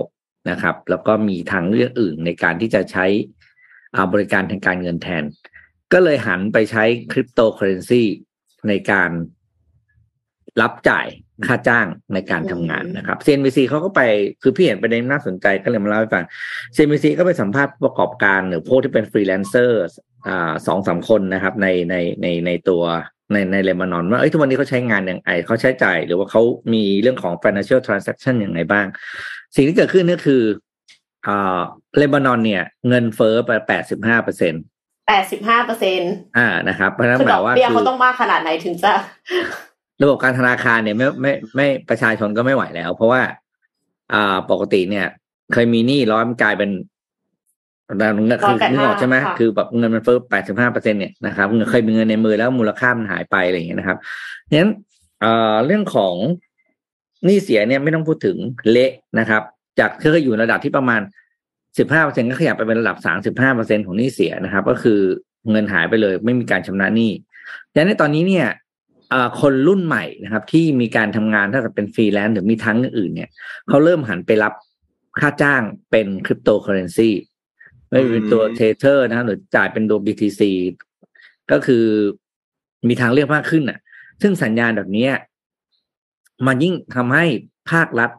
[0.50, 3.06] นะครับ แล้วก็มีทางเลือกอื่นในการที่จะใช้
[4.13, 5.24] บริการทางการเงินแทน
[5.94, 8.04] ก็เลยหันไปใช้คริปโตเคอเรนซี
[8.67, 9.12] ในการ
[10.62, 11.08] รับจ่าย
[11.48, 14.02] ค่าจ้างในการทำงานนะครับ CNBC เขาก็ไป
[14.42, 16.24] คือพี่เห็นประเด็นน่าสนใจก็เลยมาเล่าให้ฟัง
[16.76, 19.80] CNBC ก็ไปสัมภาษณ์ผู้ประกอบการหรือพวกที่เป็นฟรีแลนเซอร์
[20.28, 22.84] อ่าสองสามคนนะครับ ในในในในตัว
[23.32, 26.42] ในในเลบานอนว่าเอ้ยทุกวันนี้เขาใช้งานอย่างไรเขาใช้จ่ายหรือว่าเขา
[26.74, 28.86] มีเรื่องของ financial transaction อย่างไรบ้าง
[29.56, 30.42] สิ่งที่เกิดขึ้นก็คือ
[31.28, 31.62] อ่า
[31.98, 34.54] เลบานอนเนี่ย เงินเฟ้อไปแปดสิบห้าเปอร์เซ็น
[35.08, 36.02] แปดสิบห้าเปอร์เซ็น
[36.38, 38.92] อ่านะครับเพราะฉะนั้นคือหดมาอยกว่าเบี้ยคืเขาอต้องมากขนาดไหนถึงจะ
[40.02, 43.22] ระบบการธนาคารเนี่ยไม่ไม่ไม่ประชาชนก็ไม่ไหวแล้ว เพราะว่า
[44.14, 45.06] อ่าปกติเนี่ย
[45.54, 46.72] เคยมีหนี้ร้อยมันกลายเป็น
[48.26, 53.98] เงินคือ185นึกออกใช่ไหมค่ะคือแบบเงินมันเฟ้อแปดสิบห้าเปอร์เซ็นเนี่ยนะครับเงินเคยมีเงินในมือแล้วมูลค่ามันหายไปอะไรอย่างเงี้ยนะครับ
[54.50, 54.72] ฉะนั้น
[55.22, 56.16] เอ่อเรื่องของ
[57.26, 58.38] หนี้เสียเนี่ยไม่ต้องพูดถึง
[58.72, 59.42] เละนะครับ
[59.80, 61.02] จากที่เคยอยู่ระดับที่ประมาณ
[61.78, 65.00] สิบห้าเปอร์เซ็นต์ก็ขยับไปเป็นระดับสามสิบห้าเปอร์เซ็นต์ของหนี้เสียนะครับ ก็คือ
[65.52, 67.12] เงินหายไปเลย ไม่มีการชำระหนี้
[67.74, 68.71] ดังนั้นตอนนี้เนี่ยเอ่อ
[69.41, 73.30] คนรุ่นใหม่นะครับ ที่มีการทำงานถ้าจะเป็นฟรีแลนซ์หรือมีทั้งอื่นๆเนี่ย
[73.67, 74.54] เขาเริ่มหันไปรับ
[75.19, 77.10] ค่าจ้างเป็นคริปโตเคอเรนซี
[77.89, 80.41] ไม่ว่าเป็นตัวอืม Tether นะครับหรือจ่ายเป็นตัว BTC
[81.52, 81.86] ก็คือ
[82.88, 83.80] มีทางเลือกมากขึ้นอะ
[84.21, 85.13] ซึ่งสัญญาณแบบเนี้ย
[86.47, 87.26] มันยิ่งทำให้
[87.71, 88.12] ภาครัฐ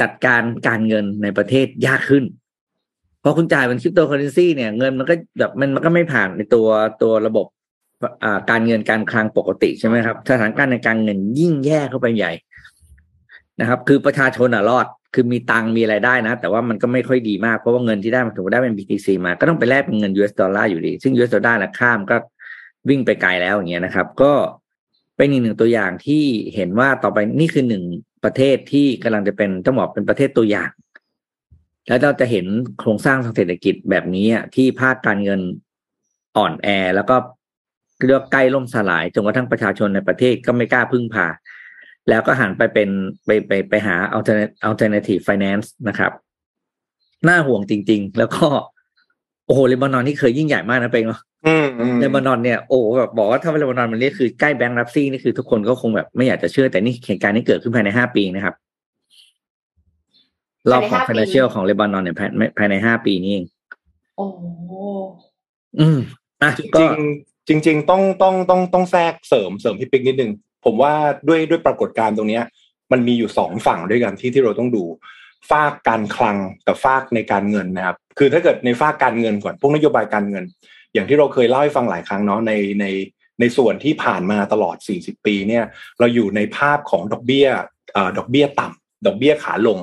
[0.00, 2.24] จัดการการเงินในประเทศยากขึ้น
[3.22, 6.66] พอคุณจ่ายเป็นคริปโตเคอเรนซีเนี่ย เงินมันก็แบบมันมันก็ไม่ผ่านในตัว
[7.02, 7.55] ตัวระบบอ่า
[8.50, 12.32] การเงินการคลังปกติใช่ไหมครับสถานการณ์ในการเงินยิ่งแย่เข้าไปใหญ่
[13.60, 22.16] นะครับ คือประชาชนอะรอดคือมีตังมีอะไรได้นะ แต่ว่ามันก็ไม่ค่อยดีมาก เพราะว่าเงินที่ได้มันถือว่าได้เป็น BTC มา ก็ต้องไปแลกเป็นเงิน US ดอลลาร์อยู่ดี ซึ่ง US ดอลลาร์นะข้ามก็
[22.88, 24.32] วิ่งไปไกลแล้วอย่างเงี้ยนะครับ ก็
[25.16, 26.22] เป็นอีกหนึ่งตัวอย่างที่
[26.54, 27.82] เห็นว่าต่อไปนี่คือหนึ่ง
[28.24, 30.70] ประเทศที่กำลังจะเป็นต้องบอกเป็นประเทศตัวอย่าง
[31.88, 32.46] แล้วเราจะเห็น
[32.78, 35.40] โครงสร้างทางเศรษฐกิจแบบนี้ที่ภาคการเงิน
[36.36, 37.16] อ่อนแอ แล้วก็
[38.04, 41.26] เรียกว่าใกล้ล่มสลายจนกระทั่งประชาชนในประเทศก็ไม่กล้าพึ่งพา
[42.08, 42.88] แล้วก็หันไปเป็น
[43.24, 46.12] ไปไปไปหา alternative alternative finance นะครับ
[47.28, 48.46] น่าห่วงจริง ๆ แล้วก็
[49.46, 58.54] โอ้โหเลบานอนนี่เคยยิ่งใหญ่มากนะเป็นเนาะอืมอืมเลบานอนเนี่ยโอ้แบบบอกว่าถ้าเลบานอนมันนี่คือใกล้แบงก์รับซี่นี่คือทุกคนก็คงแบบไม่อยากจะเชื่อ แต่นี่เหตุการณ์นี้เกิดขึ้นภายในห้าปีนะครับ
[60.70, 63.44] รอบของภายในห้าปี financial ของเลบานอนเนี่ยภายในภายในห้าปีนี้เอง
[64.16, 64.26] โอ้
[65.80, 65.98] อืม
[66.42, 70.32] อะจก็ริงๆ จริง ๆ ต้องต้องต้องต้องแทรกเสริมเสริมพี่ปิ๊กนิดนึง
[70.64, 70.92] ผมว่า
[71.28, 72.44] ด้วยด้วยปรากฏการณ์ตรงเนี้ย
[72.92, 74.84] มันมีอยู่สองฝั่งด้วยกันที่ที่เราต้องดู
[75.50, 80.44] ฝากการคลังกับฝากในการเงินนะครับ คือถ้าเกิดในฝากการเงินก่อนพวกนโยบายการเงิน
[80.92, 82.86] อย่างที่เราเคยเล่าให้ฟังหลายครั้งเนาะในใน
[83.40, 85.64] ในส่วนที่ผ่านมาตลอด 40 ปีเนี่ย
[85.98, 87.48] เราอยู่ในภาพของดอกเบี้ย
[88.18, 89.78] ดอกเบี้ยต่ำดอกเบี้ยขาลง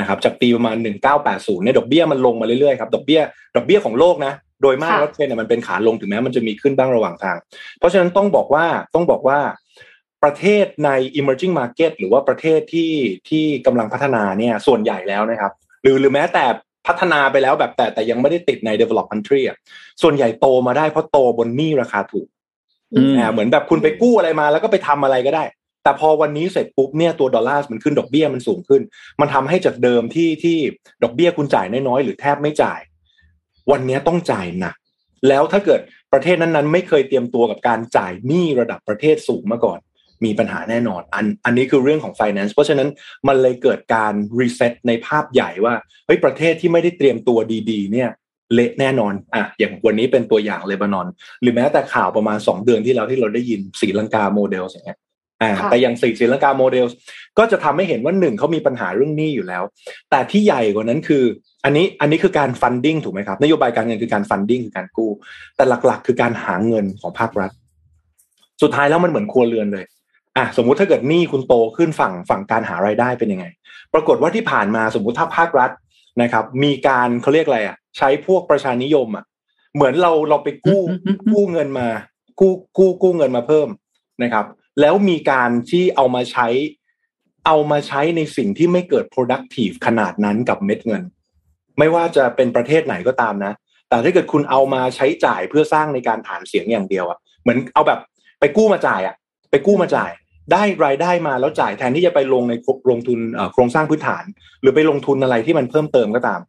[0.00, 0.76] นะครับจากปีประมาณ
[1.20, 3.20] 1980เนี่ยดอกเบี้ยมันลงมาเรื่อยๆครับดอกเบี้ย
[3.56, 7.36] ดอกเบี้ยของโลกนะ โดยมากแล้วเทรนด์เนี่ยมันเป็นขาลงถึงแม้มันจะมีขึ้นบ้างระหว่างทาง
[7.78, 9.38] เพราะฉะนั้นต้องบอกว่าต้องบอกว่า
[10.24, 10.90] ประเทศใน
[11.20, 12.92] emerging market หรือว่าประเทศที่
[13.28, 16.44] ที่กำลังพัฒนาเนี่ยส่วนใหญ่แล้วนะครับ หรือหรือแม้แต่
[16.86, 19.56] พัฒนาไปแล้วแบบแต่แต่ยังไม่ได้ติดใน develop country อะ
[20.02, 22.28] ส่วนใหญ่โตมาได้เพราะโตบนหนี้ราคาถูก
[22.94, 25.44] อืมอ่าเหมือนแบบคุณไปกู้อะไรมาแล้วก็ไปทำอะไรก็ได้
[25.82, 28.82] แต่พอวันนี้เสร็จปุ๊บเนี่ยตัวดอลลาร์มันขึ้นดอกเบี้ยมันสูงขึ้น
[29.20, 30.58] มันทำให้จากเดิมที่ที่
[31.02, 32.80] ดอกเบี้ยคุณจ่ายน้อยๆหรือแทบไม่จ่าย
[33.70, 34.74] วันนี้ต้องจ่ายหนัก
[35.28, 35.80] แล้วถ้าเกิด
[36.12, 39.78] ประเทศนั้นๆ ไม่เคยเตรียมตัวกับการจ่ายหนี้ระดับประเทศสูงมาก่อน
[40.24, 42.88] มีปัญหาแน่นอน อันอันนี้คือเรื่องของ finance เพราะฉะนั้น
[43.28, 45.74] มันเลยเกิดการ reset ในภาพใหญ่ว่า
[46.06, 47.38] เฮ้ยประเทศที่ไม่ได้เตรียมตัว
[47.70, 48.10] ดีๆ เนี่ย
[48.54, 51.06] เละแน่นอนอะอย่างวันนี้เป็นตัวอย่างเลบานอน
[51.42, 54.98] หรือแม้แต่ข่าวประมาณ 2 เดือนที่แล้วที่เราได้ยินศรีลังกาโมเดลอย่างเงี้ย
[55.42, 56.86] อ่าค่ะแต่อย่างศรีศรีลังกาโมเดล
[57.38, 59.62] ก็จะทำให้เห็นว่าหนึ่งเขามีปัญหาเรื่องหนี้อยู่แล้ว
[60.10, 61.24] แต่ที่ใหญ่กว่านั้นคือ
[61.64, 65.10] อันนี้อันนี้คือการ funding ถูกไหมครับนโยบายการเงินคือการ funding คือการกู้
[65.56, 67.50] แต่หลักๆ คือการหาเงินของภาครัฐ
[68.62, 69.84] สุดท้ายแล้วมันเหมือนครัวเรือนเลย
[70.36, 73.46] อะสมมุติถ้าเกิดหนี้คุณโตขึ้นฝั่งฝั่งการหารายได้เป็นยังไง
[73.94, 75.70] ปรากฏว่าที่ผ่านมาสมมุติถ้าภาครัฐ
[76.22, 79.24] นะครับ มีการเขาเรียกอะไรอะ ใช้พวกประชานิยมอะ
[79.74, 81.88] เหมือนเราเราไปกู้อืมอืมอืมกู้เงินมา
[82.40, 83.68] กู้กู้กู้เงินมาเพิ่ม
[84.22, 84.44] นะครับ
[84.80, 86.48] แล้วมีการที่เอามาใช้
[87.46, 91.02] เอามาใช้ในสิ่งที่ไม่เกิด productive ขนาดนั้นกับเม็ดเงิน
[91.78, 93.52] ไม่ว่าจะเป็นประเทศไหนก็ตามนะ
[93.88, 98.00] แต่ถ้าเกิดคุณเอามาใช้จ่ายเพื่อสร้างในการฐานเสียงอย่างเดียวอะเหมือนเอาแบบ
[98.40, 99.14] ไปกู้มาจ่ายอะ
[99.50, 100.10] ไปกู้มาจ่าย
[100.52, 102.54] ได้รายได้มาแล้วจ่ายแทนที่จะไปลงใน
[102.90, 103.18] ลงทุน
[103.52, 104.24] โครงสร้างพื้นฐาน
[104.60, 106.40] หรือไปลงทุนอะไรที่มันเพิ่มเติมก็ตาม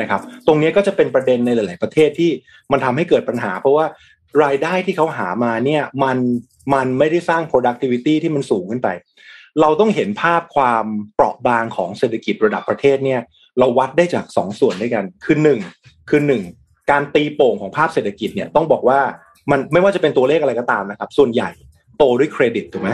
[0.00, 2.30] นะครับ ตรงนี้ก็จะเป็นประเด็นในหลาย ๆ ประเทศที่
[2.72, 3.86] มันทำให้เกิดปัญหา เพราะว่า
[4.42, 6.18] รายได้ที่เขาหามาเนี่ยมัน
[6.74, 8.88] มันไม่ได้สร้าง productivity ที่มันสูงขึ้นไป
[9.60, 13.20] เราต้องเห็นภาพความเปราะบางของเศรษฐกิจระดับประเทศเนี่ย
[13.58, 15.60] เราวัดได้จากสองส่วนด้วยกัน คือหนึ่ง
[16.10, 16.42] คือหนึ่ง
[16.90, 19.00] การตีโป่งของภาพเศรษฐกิจเนี่ยต้องบอกว่า
[19.50, 21.50] มันไม่ว่าจะเป็นตัวเลขอะไรก็ตามนะครับ ส่วนใหญ่
[21.98, 22.90] โตด้วยเครดิตถูกไหม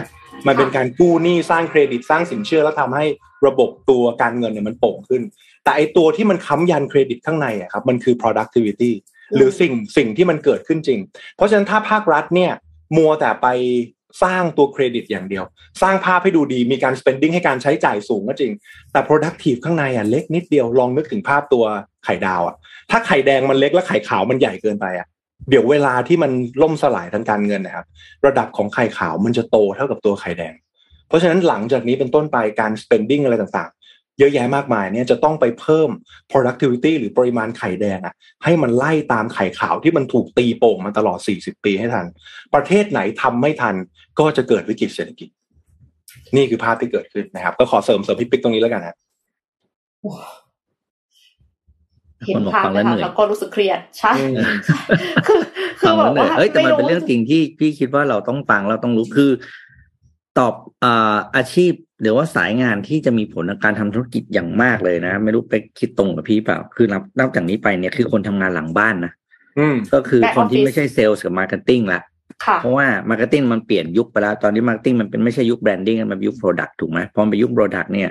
[0.47, 3.05] มันเป็นการกู้หนี้สร้างเครดิตสร้างสินเชื่อแล้วทำให้
[3.47, 5.23] ระบบตัวการเงินเนี่ยมันโป่งขึ้น
[5.65, 8.93] แต่ไอตัวที่มันค้ำยันเครดิตข้างในอะครับมันคือ productivity
[9.35, 11.01] หรือสิ่งสิ่งที่มันเกิดขึ้นจริง
[11.37, 12.53] เพราะฉะนั้นถ้าภาครัฐเนี่ย
[12.97, 13.49] มัวแต่ไป
[14.23, 15.45] สร้างตัวเครดิตอย่างเดียว
[15.83, 18.53] สร้างภาพให้ดูดีมีการ spending ให้การใช้จ่ายสูงก็จริง
[18.93, 21.65] แต่ productive ข้างในอะเล็กนิดเดียวลองนึกถึงภาพตัว
[22.05, 22.57] ไข่ดาวอะ
[22.91, 25.07] ถ้าไข่แดงมันเล็กแล้วไข่ขาวมันใหญ่เกินไปอะ
[25.51, 27.87] เดี๋ยวเวลาที่มันล่มสลายทางการเงินนะครับ
[28.27, 30.55] ระดับของไข่ขาวมันจะโตเท่ากับตัวไข่แดง
[31.09, 33.80] เพราะฉะนั้นหลังจากนี้เป็นต้นไปการ spending อะไรต่างๆ
[34.21, 35.89] เยอะแยะมากมายเนี่ยจะต้องไปเพิ่ม
[36.31, 42.07] productivity หรือปริมาณไข่แดงอะให้มันไล่ตามไข่ขาวที่มันถูกตีโป่งมาตลอด 40 ปีให้ทัน
[42.55, 43.75] ประเทศไหนทำไม่ทัน
[44.19, 45.29] ก็จะเกิดวิกฤตเศรษฐกิจ
[46.37, 48.97] นี่คือภาพที่เกิดขึ้นนะครับ ก็ขอเสริมเสริมพี่ปิ๊กตรงนี้แล้วกันนะ
[52.27, 54.57] เห็นคนบอกภาพฟังเลแล้ยวเหค่ะนื่อยแล้วก็รู้สึกเครียดใช่อืม
[55.27, 55.41] คือ
[55.81, 59.31] คืฟัองแบแล้วบเหนื่อยว่าเอ้ยแต่มันเป็นเรื่องไจริงที่พี่คิดว่าเราต้องฟังเราต้องรู้คือ
[60.39, 60.55] ตอบ
[60.85, 69.13] อ่าอาชีพ หรือว่าสายงานที่จะมีผลในการทำธุรกิจอย่างมากเลยนะ ไม่รู้ไปคิดตรงกับพี่เปล่า คือนับนับจากนี้ไปเนี่ยคือคนทำงานหลังบ้านนะ
[69.59, 72.01] อืมก็คือ Back คนที่ office ไม่ใช่เซลล์กับ marketing ละ
[72.45, 78.11] ค่ะเพราะว่า marketing มันเปลี่ยนยุคไปแล้ว ตอนนี้ marketing มันเป็นไม่ใช่ยุค branding มันเป็นยุค product ถูกไหมพอมันเป็นยุค product เนี่ย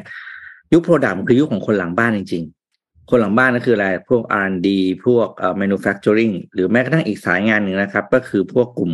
[0.74, 2.44] ยุค product มันคือยุคของคนหลังบ้านจริง
[2.76, 4.70] ๆ คนหลังบ้านนั่นคืออะไร พวก R&D
[5.06, 8.92] พวกเอ่อ manufacturing หรือแม้กระทั่งอีกสายงานหนึ่งนะครับ ก็คือพวกกลุ่ม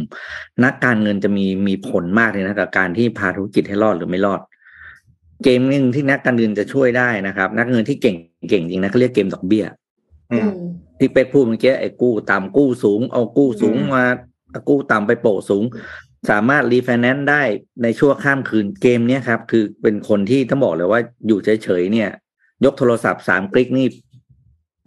[0.63, 4.41] นักการเงินจะมีมีผลมากเลยนะกับการที่พาธุรกิจให้รอดหรือไม่รอด
[5.43, 8.15] เกมหนึ่งที่นักการเงินจะช่วยได้นะครับ นักเงินที่เก่ง
[8.49, 9.65] เก่งจริงนะเขาเรียกเกมดอกเบี้ย
[10.31, 10.49] อืม
[10.99, 14.05] ที่เป็กพูดเมื่อกี้ไอ้กู้ต่ำกู้สูง เอากู้สูงอืมมา
[14.69, 15.63] กู้ต่ำไปโปะสูง
[16.29, 17.41] สามารถรีไฟแนนซ์ได้
[17.83, 22.09] ในชั่วข้ามคืนเกมเนี้ยครับ คือเป็นคนที่ต้องบอกเลยว่าอยู่เฉยๆเนี่ย
[22.65, 23.87] ยกโทรศัพท์สามคลิกนี่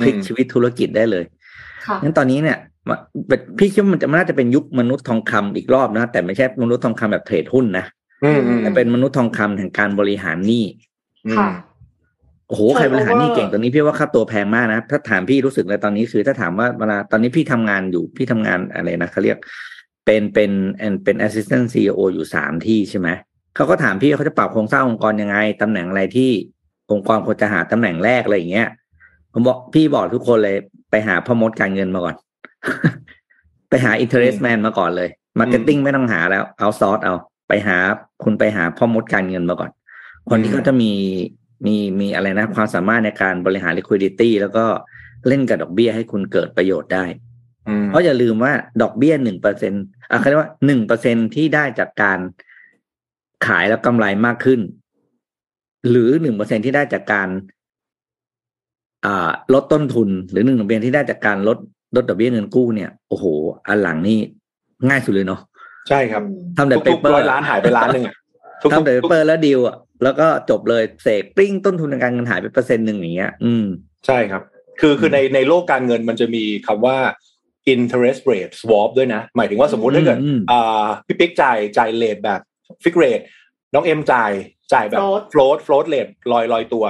[0.01, 1.25] พลิกชีวิตธุรกิจได้เลย
[1.87, 2.59] ค่ะงั้นตอนนี้เนี่ย
[2.89, 2.97] มา
[3.59, 7.98] พี่คิดว่ามันจะมันน่าจะเป็นยุคมนุษย์ทองคำอีกรอบนะ แต่ไม่ใช่มนุษย์ทองคำแบบเทรดหุ้นนะอืมอืม
[8.62, 10.64] แต่เป็นมนุษย์ทองคำแห่งการบริหารหนี้
[11.37, 11.48] ค่ะ
[12.48, 19.38] โอ้โหใครบริหารหนี้เก่งตอนนี้พี่ว่าค่าตัวแพงมากนะถ้าถามพี่รู้สึกเลยตอนนี้คือถ้าถามว่าเวลาตอนนี้พี่ทำงานอยู่พี่ทำงานอะไรนะเขาเรียก
[20.07, 20.50] เป็นเป็น
[21.04, 23.09] เป็น assistant CEO อยู่สามที่ใช่ไหม
[23.57, 26.31] เขาก็ถามพี่เขาจะปรับโครงสร้างองค์กรยังไงตำแหน่งอะไรที่
[26.92, 28.68] องค์กรควรจะหาตำแหน่งแรกอะไรอย่างเงี้ย
[29.33, 30.57] ผมบอกพี่บอกทุกคนเลย
[30.90, 32.16] ไปหาพ่อมดการเงินมาก่อน
[33.68, 37.14] ไปหาอินเทอร์เนแมนมาก่อนเลย marketing ไม่ต้องหาแล้วเอาซอสเอา
[37.49, 37.77] ไปหา
[38.23, 39.71] คุณไปหาพ่อมดการเงินมาก่อน
[40.31, 40.93] คนที่เขาจะมี
[41.67, 44.65] มีมีอะไรนะ ความสามารถในการบริหาร liquidity แล้วก็
[45.29, 47.05] เล่นกับดอกเบี้ยให้คุณเกิดประโยชน์ได้
[47.69, 49.73] อืมเพราะอย่าลืมว่าดอกเบี้ยหนึ่งเปอร์เซ็น
[50.11, 52.19] อะเขาเรียกว่าหนึ่งเปอร์เซ็นที่ได้จากการ
[53.47, 54.61] ขายแล้วกำไรมากขึ้น
[55.89, 57.29] หรือหนึ่งเปอร์เซ็นที่ได้จากการ
[59.07, 61.59] อ่าลดต้นทุน หรือหนึ่งเปอร์เซ็นที่ได้จากการลด
[61.97, 63.25] ลดดอกเบี้ยเงินกู้เนี่ย โอ้โห
[63.67, 64.19] อันหลังนี่
[64.89, 65.41] ง่ายสุดเลยเนาะ
[65.88, 66.22] ใช่ครับ
[66.57, 68.14] ทำแต่เปทุกเปอๆร้อร์ยล้านหายไปล้านหนึ่งอะ
[68.62, 73.64] ทุกๆทำแต่เปเปอร์แล้วดีลอะแล้วก็จบเลยเสกปริ้งต้นทุนทางการเงินหายไปเปอร์เซ็นต์หนึ่งอย่างเงี้ย อืม
[74.07, 74.42] ใช่ครับ
[74.81, 76.96] คือคือในในโลกการเงินมันจะมีคำว่า
[77.74, 82.40] interest rate swap ด้วยนะ หมายถึงว่าสมมุติถ้าเกิดอืมอ่าพี่ปิ๊กจ่ายจ่ายเลทแบบ
[82.83, 83.24] fix rate
[83.74, 84.31] น้องเอ็มจ่าย
[84.72, 86.85] จ่ายแบบ Float float float rate ลอยลอยตัว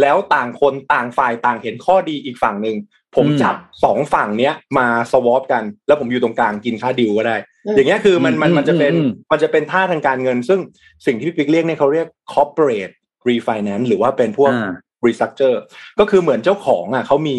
[0.00, 2.76] แล้วต่างคนต่างฝ่ายต่างเห็นข้อดีอีกฝั่งหนึ่ง
[3.16, 7.36] ผมอืมจับสองฝั่งเนี้ยมา swap กัน แล้วผมอยู่ตรงกลางกินค่าดิวก็ได้
[7.68, 10.60] อืมอย่างเงี้ยคือมันมันอืมมันจะเป็นอืมมันจะเป็นท่าทางการเงิน ซึ่ง
[11.06, 12.94] สิ่งที่พี่ปิ๊กเรียกเนี่ยเขาเรียก corporate
[13.28, 14.70] refinance หรือว่าเป็นพวกอ่า
[15.06, 15.58] restructure
[15.98, 17.38] ก็คือเหมือนเจ้าของอะเขามี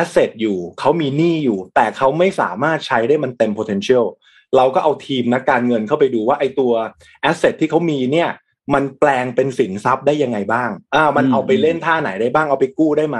[0.00, 4.04] asset อยู่เขามีหนี้อยู่ แต่เขาไม่สามารถใช้ได้มันเต็ม potential
[4.56, 6.72] เราก็เอาทีมนักการเงินเข้าไปดูว่าไอ้ตัว
[7.30, 8.30] asset ที่เขามีเนี่ย
[8.74, 13.18] มันแปลงเป็นสินทรัพย์ได้ยังไงบ้าง อ่า มันอืมเอาไปเล่นท่าไหนได้บ้าง เอาไปกู้ได้ไหม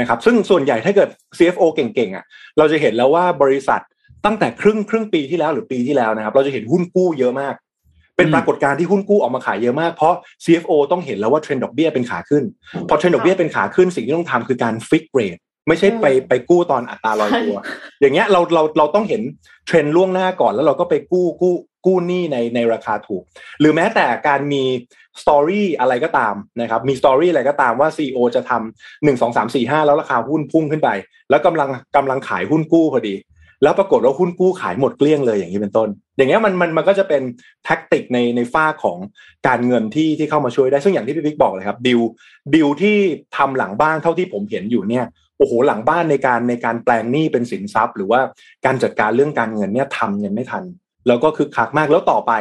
[0.00, 1.08] นะครับ ซึ่งส่วนใหญ่ถ้าเกิด
[1.38, 2.24] CFO เก่งๆอะ
[2.58, 3.80] เราจะเห็นแล้วว่าบริษัท
[4.24, 7.54] ตั้งแต่ครึ่งครึ่งปีที่แล้วหรือปีที่แล้วนะครับ เราจะเห็นหุ้นกู้เยอะมาก
[8.16, 12.44] เป็นอืมปรากฏการณ์ที่หุ้นกู้ออกมาขายเยอะมากเพราะ CFO ต้องเห็นแล้วว่าเทรนด์ดอกเบี้ยเป็นขาขึ้น
[12.88, 17.56] พอเทรนด์ดอกเบี้ยเป็นขาขึ้นสิ่งที่ต้องทำคือการ fix rate ไม่ใช่ไปอืมไปกู้ตอนอัตราลอยตัว
[18.00, 19.22] อย่างเงี้ยเราเราเราต้องเห็น
[19.66, 21.54] เทรนด์ล่วงหน้าก่อนแล้วเราก็ไปกู้กู้
[21.86, 23.22] กู้หนี้ในในราคาถูก
[23.60, 24.62] หรือแม้แต่การมี
[25.22, 30.90] story อะไรก็ตามนะครับ มี story อะไรก็ตามว่า CEO จะทำหนึ่งสองสามสี่ห้าแล้วราคาหุ้นพุ่งขึ้นไป
[31.30, 33.14] แล้วกำลังกำลังขายหุ้นกู้พอดี
[33.62, 37.22] แล้วปรากฏว่าหุ้นกู้ขายหมดเกลี้ยงเลยอย่างนี้เป็นต้น อย่างเงี้ยมันมันมันก็จะเป็น
[37.64, 38.98] tactic ในในฝั่งของ
[39.48, 42.00] การเงินที่ที่เข้ามาช่วยได้ซึ่งอย่างที่พี่บิ๊กบอกเลยครับดิว
[42.54, 42.96] ดิวที่
[43.36, 45.04] ทำหลังบ้านเท่าที่ผมเห็นอยู่เนี่ย
[45.38, 48.20] โอ้โหหลังบ้านในการในการแปลงหนี้เป็นสินทรัพย์ หรือว่า
[48.66, 50.64] การจัดการเรื่องการเงินเนี่ยทำยังไม่ทัน
[51.08, 52.32] แล้วก็คึกคักมากแล้วต่อไป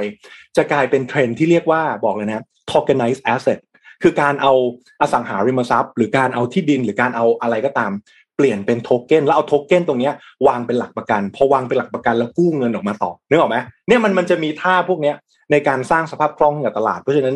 [0.57, 3.59] จะกลายเป็นเทรนด์ที่เรียกว่าบอกเลยนะ tokenized asset
[4.03, 4.53] คือการเอา
[5.01, 7.91] อสังหาริมทรัพย์ หรือการเอาที่ดินหรือการเอาอะไรก็ตาม
[8.35, 10.13] เปลี่ยนเป็นโทเก้นแล้วเอาโทเก้นตรงเนี้ย
[10.47, 15.15] วางเป็นหลักประกันพอวางเป็นหลักประกันแล้วกู้เงินออกมาต่อนึกออกไหมเนี่ยมันมันจะมีท่าพวกเนี้ย
[15.51, 17.35] ในการสร้างสภาพคล่องให้กับตลาด เพราะฉะนั้น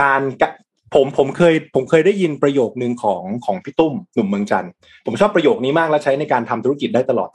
[0.00, 0.20] การ
[0.94, 4.70] ผมผมเคยผมเคยได้ยินประโยคนึงของของพี่ตุ้มหนุ่มเมืองจันทร์
[5.06, 7.30] ผมชอบประโยคนี้มากและใช้ในการทำธุรกิจได้ตลอด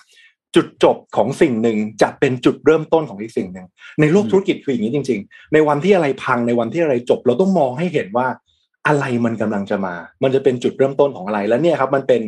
[0.56, 3.68] จุดจบของสิ่งหนึ่งจะเป็นจุดเริ่มต้นของอีกสิ่งหนึ่ง
[4.02, 8.28] ในโลกธุรกิจคืออย่างนี้จริง ๆ ในวันที่อะไรพังในวันที่อะไรจบ เราต้องมองให้เห็นว่า
[8.88, 12.22] อะไรมันกำลังจะมา มันจะเป็นจุดเริ่มต้นของอะไร แล้วเนี่ยครับมันเป็น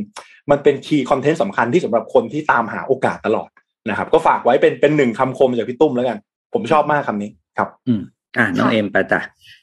[0.52, 3.50] มันเป็นคีย์คอนเทนต์สำคัญที่สำหรับคนที่ตามหาโอกาสตลอด
[3.90, 6.18] นะครับ ก็ฝากไว้เป็นเป็นหนึ่งคำคมจากพี่ตุ้มแล้วกัน
[6.54, 8.02] ผมชอบมากคำนี้ครับ อืม
[8.38, 9.20] อะน้องเอ็มไปจ้ะ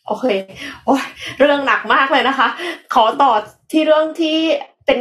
[0.07, 0.27] โอเค
[0.85, 1.05] โอ้ย
[1.41, 2.49] เรื่องหนักมากเลยนะคะ
[2.95, 3.33] ขอต่อ
[3.73, 4.37] ที่เรื่องที่
[4.87, 5.01] เป็น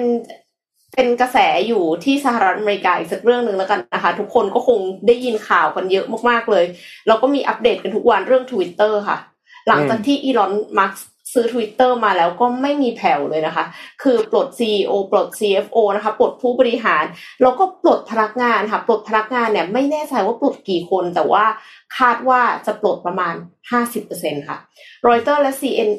[0.93, 6.65] เป็นกระแสอยู่ที่สหรัฐอเมริกาอีกสักเรื่องหนึ่งแล้วกันนะคะ ทุกคนก็คงได้ยินข่าวกันเยอะมากๆเลย
[7.07, 9.17] เราก็มีอัปเดตกันทุกวันเรื่อง Twitter ค่ะ
[9.67, 10.97] หลังจากที่อีลอนมัส
[11.35, 13.65] ซื้อ Twitter มาแล้วก็ไม่มีแผ่วเลยนะคะ
[14.03, 17.03] คือปลด CEO ปลด CFO นะคะ ปลดผู้บริหาร
[17.41, 21.45] แล้วก็ปลดพนักงานค่ะ ปลดพนักงานเนี่ยไม่แน่ใจว่าปลดกี่คน แต่ว่า
[21.97, 23.35] คาดว่าจะปลดประมาณ
[23.91, 24.57] 50%ค่ะ
[25.07, 25.89] รอยเตอร์และ CN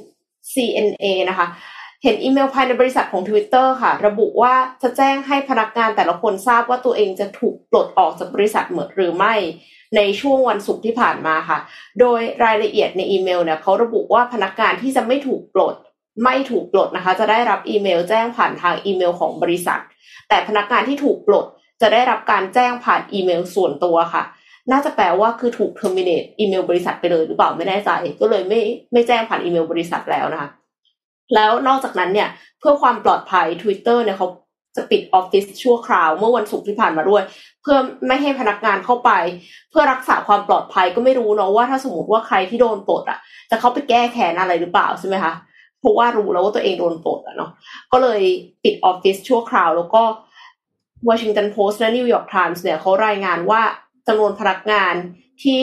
[0.55, 1.46] CNA นะคะ
[2.03, 9.35] เห็นอีเมลภายในบริษัทของ Twitter ค่ะ ระบุว่าจะแจ้งให้พนักงานแต่ละคนทราบว่าตัวเองจะถูกปลดออกจากบริษัทเหมือนหรือไม่
[9.96, 11.59] ในช่วงวันศุกร์ที่ผ่านมาค่ะ
[12.01, 15.75] โดยรายละเอียดในอีเมลเนี่ยเขาระบุว่าพนักงานที่จะไม่ถูกปลด
[16.25, 19.81] ไม่ถูกปลดนะคะ จะได้รับอีเมลแจ้งผ่านทางอีเมลของบริษัท
[20.29, 21.46] แต่พนักงานที่ถูกปลด
[21.81, 24.25] จะได้รับการแจ้งผ่านอีเมลส่วนตัวค่ะ
[24.72, 28.61] น่าจะแปลว่าคือถูก terminate อีเมลบริษัทไปเลยหรือเปล่าไม่แน่ใจ ก็เลยไม่
[28.92, 30.51] ไม่แจ้งผ่านอีเมลบริษัทแล้วนะคะ
[31.35, 32.29] แล้วนอกจากนั้นเนี่ย
[32.61, 34.29] เพื่อความปลอดภัย Twitter เนี่ยเขา
[34.77, 37.23] จะปิดออฟฟิศชั่วคราวเมื่อวันศุกร์ที่ผ่านมาด้วย
[37.62, 39.11] เพื่อไม่ให้พนักงานเข้าไป
[39.71, 43.19] เพื่อรักษาความปลอดภัยก็ไม่รู้เนาะว่าถ้าสมมติว่าใครที่โดนปลดอะ
[43.51, 45.33] จะเข้าไปแก้แค้นอะไรหรือเปล่าใช่ไหมคะ
[45.81, 47.51] เพราะว่ารู้แล้วว่าตัวเองโดนปลดอะเนาะ
[47.93, 48.21] ก็เลย
[48.65, 50.03] ปิดออฟฟิศชั่วคราว แล้วก็
[51.09, 53.62] Washington Post และ New York Times เนี่ยเขารายงานว่า
[54.07, 54.95] จำนวนพนักงาน
[55.43, 55.61] ที่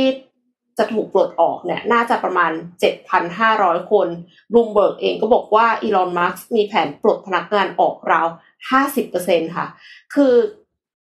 [0.79, 2.51] จะถูกปลดออกเนี่ยน่าจะประมาณ
[3.21, 4.07] 7,500 คน
[4.51, 8.27] บลูมเบิร์กเองก็บอกว่าอีลอนมัสก์มีแผนปลดพนักงานออกราว
[8.71, 9.67] 50%ค่ะ
[10.13, 10.33] คือ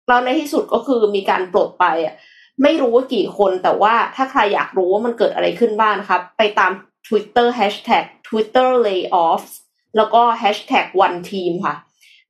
[0.09, 2.15] เราในที่สุดก็คือมีการปลดไปอะ
[2.63, 6.73] ไม่รู้ว่ากี่คนแต่ว่าถ้าใครอยากรู้ว่ามันเกิดอะไรขึ้นบ้างนะคะไปตาม
[7.07, 9.53] Twitter hashtag Twitter layoffs
[9.97, 11.75] แล้วก็แฮชแท็กวันทีมค่ะ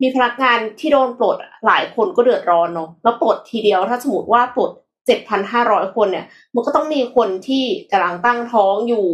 [0.03, 4.71] มีพนักงานที่โดนปลดหลายคนก็เดือดร้อนเนาะแล้วปลดทีเดียวถ้าสมมติว่าปลด
[5.07, 9.07] เจ็ดพันห้าร้อยคนเนี่ย มันก็ต้องมีคนที่กำลังตั้งท้องอยู่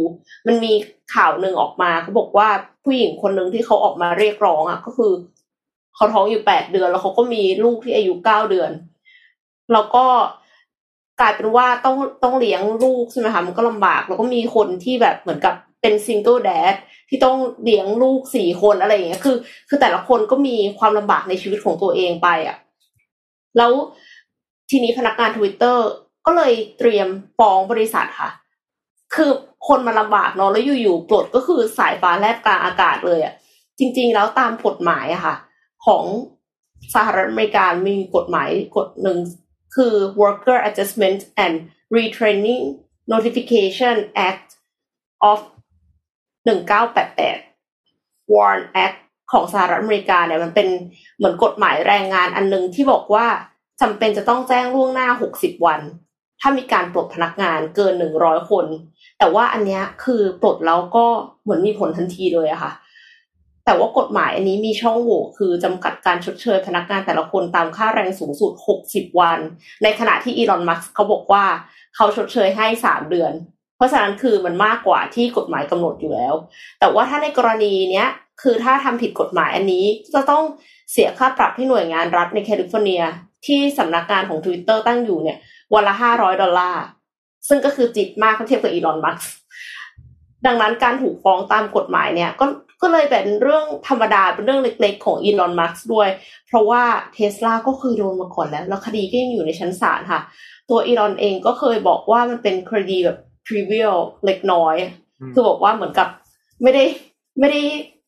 [0.47, 0.73] มันมี
[1.15, 2.47] ข่าวหนึ่งออกมาเขาบอกว่า
[2.83, 5.11] ผู้หญิงคนหนึ่งที่เขาออกมาเรียกร้องอะก็คือ
[5.97, 8.71] เขาท้องอยู่แปดเดือน แล้วเขาก็มีลูกที่อายุเก้าเดือน
[9.73, 10.05] แล้วก็
[11.19, 16.75] กลายเป็นว่าต้องต้องเลี้ยงลูกใช่ไหมคะมันก็ลำบาก แล้วก็มีคนที่แบบเหมือนกับเป็น single dad
[17.09, 19.35] ที่ต้องเลี้ยงลูกสี่คนอะไรอย่างเงี้ยคือ
[19.69, 22.57] คือแต่ละคนก็มีความลำบากในชีวิตของตัวเองไปอะ
[23.57, 23.71] แล้ว
[24.69, 25.85] ทีนี้พนักงานทวิตเตอร์
[26.25, 27.07] ก็เลยเตรียม
[27.37, 28.29] ฟ้องบริษัทค่ะ
[29.15, 29.31] คือ
[29.67, 33.33] คนมันลำบากเนาะแล้วอยู่ๆปลดก็คือสายฟ้าแลบกลางอากาศเลยอะ
[33.79, 35.35] จริง ๆ แล้วตามกฎหมายอะค่ะ
[35.87, 36.05] ของ
[36.95, 39.17] สหรัฐอเมริกามีกฎหมายกฎหนึ่ง
[39.75, 41.55] คือ Worker Adjustment and
[41.95, 42.63] Retraining
[43.11, 43.95] Notification
[44.29, 44.49] Act
[45.29, 45.39] of
[46.47, 48.97] 1988 Warren Act
[49.31, 50.67] ของสหรัฐอเมริกาเนี่ยมันเป็น
[51.17, 53.25] เหมือนกฎหมายแรงงานอันนึงที่บอกว่า
[53.81, 55.81] จำเป็นจะต้องแจ้งล่วงหน้า 60 วัน
[56.41, 58.65] ถ้ามีการปลดพนักงานเกิน 100 คน
[59.17, 61.05] แต่ว่าอันนี้คือปลดแล้วก็
[61.43, 62.71] เหมือนมีผลทันทีเลยอะค่ะ
[63.67, 68.51] แต่ว่ากฎหมายอันนี้มีช่องโหว่คือจำกัดการชดเชยพนักงานแต่ละคนตามค่าแรงสูงสุด
[68.85, 69.39] 60 วัน
[69.83, 71.45] ในขณะที่อีลอน มัสก์เขาบอกว่า
[71.95, 73.33] เขาชดเชยให้ 3 เดือน
[73.77, 76.33] เพราะฉะนั้นคือมันมากกว่าที่กฎหมายกำหนดอยู่แล้ว
[76.79, 78.07] แต่ว่าถ้าในกรณีเนี้ย
[78.41, 80.43] คือถ้าทำผิดกฎหมายอันนี้จะต้อง
[80.91, 83.01] เสียค่าปรับให้หน่วยงานรัฐในแคลิฟอร์เนีย
[83.45, 85.37] ที่สำนักงานของ Twitter ตั้งอยู่เนี่ย
[85.73, 86.83] วันละห้าร้อยดอลลาร์
[87.47, 89.21] ซึ่งก็คือจิตมากเทียบกับอีลอน มัส
[90.45, 92.45] ดังนั้นการถูกฟ้องตามกฎหมายเนี่ยก็
[92.81, 96.09] ก็เลยเป็นเรื่องธรรมดาเป็นเรื่องเล็กๆ ของอีลอนมัสด้วย
[96.47, 100.21] เพราะว่าเทสลาก็เคยโดนมาก่อนแล้ว แล้วคดีก็ยังอยู่ในชั้นศาลค่ะ
[100.69, 104.75] ตัวอีลอนเองก็เคยบอกว่ามันเป็นคดีแบบ trivial เล็กน้อย
[105.33, 106.07] คือบอกว่าเหมือนกับ
[106.63, 106.83] ไม่ได้
[107.39, 107.61] ไม่ได้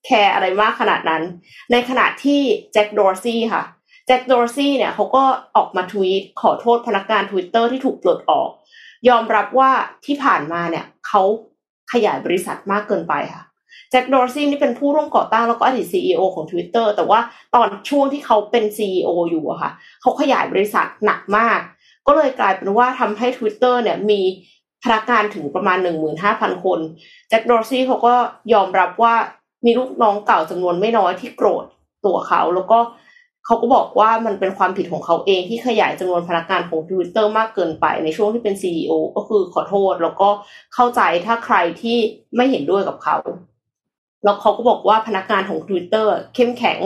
[0.06, 1.24] แคร์อะไรมากขนาดนั้น
[1.72, 2.42] ในขณะที่
[2.74, 3.64] แจ็คดอร์ซี่ค่ะ
[4.08, 5.24] แจ็คดอร์ซี่เนี่ยเขาก็
[5.56, 8.50] ออกมาทวีตขอโทษพนักงาน Twitter ที่ถูกปลดออก
[9.10, 9.72] ยอมรับว่า
[10.06, 11.24] ที่ผ่านมาเนี่ยเขา
[11.94, 13.44] ขยายบริษัทมากเกินไปค่ะ
[13.92, 17.20] แจ็คดอร์ซี่นี่เป็นผู้ร่วมก่อตั้งแล้วก็อดีต CEO ของ Twitter แต่ว่า
[17.56, 19.72] ตอนช่วงที่เขาเป็น CEO อยู่อะค่ะ
[20.02, 21.60] เขาขยายบริษัทหนักมาก
[22.08, 24.22] ก็เลยกลายเป็นว่าทำให้ Twitter เนี่ยมี
[24.84, 25.78] พนักงานถึงประมาณ
[26.22, 26.80] 15,000 คน
[27.30, 28.14] แจ็คดอร์ซี่เขาก็
[28.54, 29.16] ยอมรับว่า
[29.66, 31.66] มีลูกน้องเก่าจำนวนไม่น้อยที่โกรธ
[32.06, 32.80] ตัวเขาแล้วก็
[33.46, 40.30] เขาก็บอกว่ามันเป็นความผิดของเขาเองที่ขยายจำนวนพนักงานของ Twitter มากเกินไปในช่วงที่เป็น CEO ก็คือขอโทษ แล้วก็
[40.74, 41.98] เข้าใจถ้าใครที่
[42.36, 43.18] ไม่เห็นด้วยกับเขา
[44.24, 46.78] แล้วเขาก็บอกว่าพนักงานของ Twitter เข้มแข็ง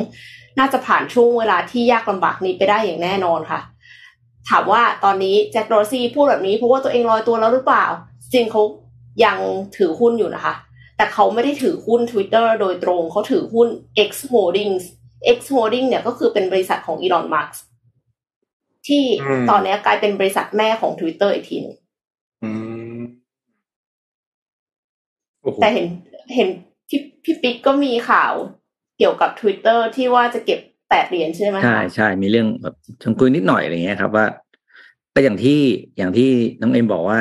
[0.60, 3.60] น่าจะผ่านช่วงเวลาที่ยากลำบากนี้ไปได้อย่างแน่นอนค่ะ
[4.50, 7.86] ถามว่าตอนนี้แจ็คโรซี่พูดแบบนี้เพราะว่าตัวเองลอยตัวแล้วหรือเปล่า
[8.34, 8.62] จริงเขา
[9.26, 9.38] ยัง
[9.78, 10.54] ถือหุ้นอยู่นะคะ
[10.98, 13.68] แต่เขาไม่ได้ถือหุ้น Twitter โดยตรงเขาถือหุ้น
[14.10, 14.84] X Holdings
[15.38, 17.56] X Holdings เนี่ยก็คือเป็นบริษัทของอีลอนมัส
[18.88, 19.04] ที่
[19.50, 21.76] ตอนนี้กลายเป็นบริษัทแม่ของ Twitter อีกทีนึง
[25.62, 25.86] แต่เห็น
[26.36, 26.50] เห็น
[26.90, 28.34] พี่พี่ปิ๊กก็มีข่าว
[28.98, 34.26] เกี่ยวกับ Twitter ที่ว่าจะเก็บแปดเหรียญใช่ไหมใช่ใช่มีเรื่องแบบชงคุยนิดหน่อยอะไรเงี้ยครับว่า
[35.14, 35.60] ก็อย่างที่
[35.98, 36.30] อย่างที่
[36.62, 37.20] น้องเอ็มบอกว่า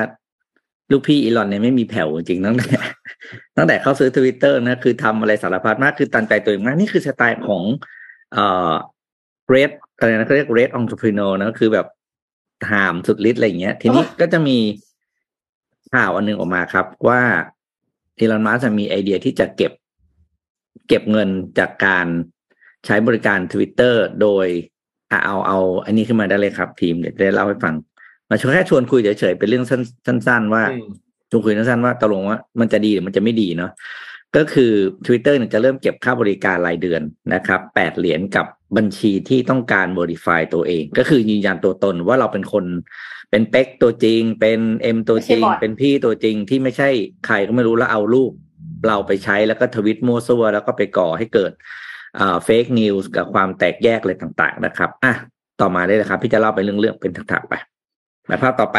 [0.90, 2.66] ลูกพี่อีลอนเนี่ยไม่มีแผ่วจริงตั้งแต่
[3.56, 7.62] ตั้งแต่เขาซื้อทวิตเตอร์นะคือทำอะไรสารพัดมากคือตันใจตัวเองมากนี่คือสไตล์ของ
[8.32, 8.72] เอ่อ
[9.48, 11.86] เรดอะไรนะเขาเรียกเรดองค์พรีโนนะคือแบบ
[12.70, 14.58] หามสุดฤทธิ์อะไรเงี้ย ทีนี้ก็จะมี
[15.92, 17.20] ข่าวอันนึงออกมาครับ ว่า
[18.22, 19.72] อีลอนมัสมีไอเดียที่จะเก็บ
[20.88, 22.06] เก็บเงินจากการ
[22.86, 24.46] ใช้บริการทวิตเตอร์โดย
[25.10, 27.74] เอาเอา อันนี้ขึ้นมาได้เลยครับ ทีมเดี๋ยวจะเล่าให้ฟัง
[28.30, 29.64] มาชวนแค่ชวนคุยเฉยๆเป็นเรื่อง
[30.06, 30.62] สั้น ๆ ว่า
[31.30, 33.70] ชวนคุยสั้นๆว่าตกลงว่ามันจะดีหรือมันจะไม่ดีเนาะ
[34.36, 34.72] ก็คือ
[35.06, 37.02] Twitter เนี่ยจะเริ่มเก็บค่าบริการรายเดือน
[37.34, 42.64] นะครับแปดเหรียญกับบัญชีที่ต้องการ verify ตัวเอง ก็คือยืนยันตัวตนว่าเราเป็นคน
[43.32, 46.88] เป็นเป็กตัวจริง เป็นเอ็มตัวจริง เป็นพี่ตัวจริงที่ไม่ใช่
[47.26, 48.32] ใครก็ไม่รู้แล้วเอารูป
[48.86, 51.52] เราไปใช้แล้วก็ทวิตมั่วซั่วแล้วก็ไปก่อให้เกิด
[52.18, 55.14] อ่าเฟกนิวส์กับความแตกแยกอะไรต่างๆนะครับอะ
[55.60, 57.54] ต่อมาได้เลยครับ พี่จะเล่าไปเรื่องๆเป็นถักๆไป
[58.28, 58.78] มาภาพต่อไป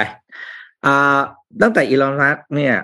[0.85, 1.19] อ่า
[1.61, 2.75] ตั้งแต่อีลอนมัสเนี่ย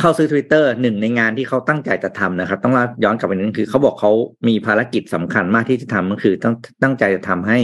[0.00, 4.12] เข้าซื้อ Twitter หนึ่งในงานที่เขาตั้งใจจะทำนะครับ ต้องย้อนกลับไปนึงคือเขาบอกเขา
[4.48, 7.58] มีภารกิจสำคัญมากที่จะทำก็คือ ต้องตั้งใจจะทำให้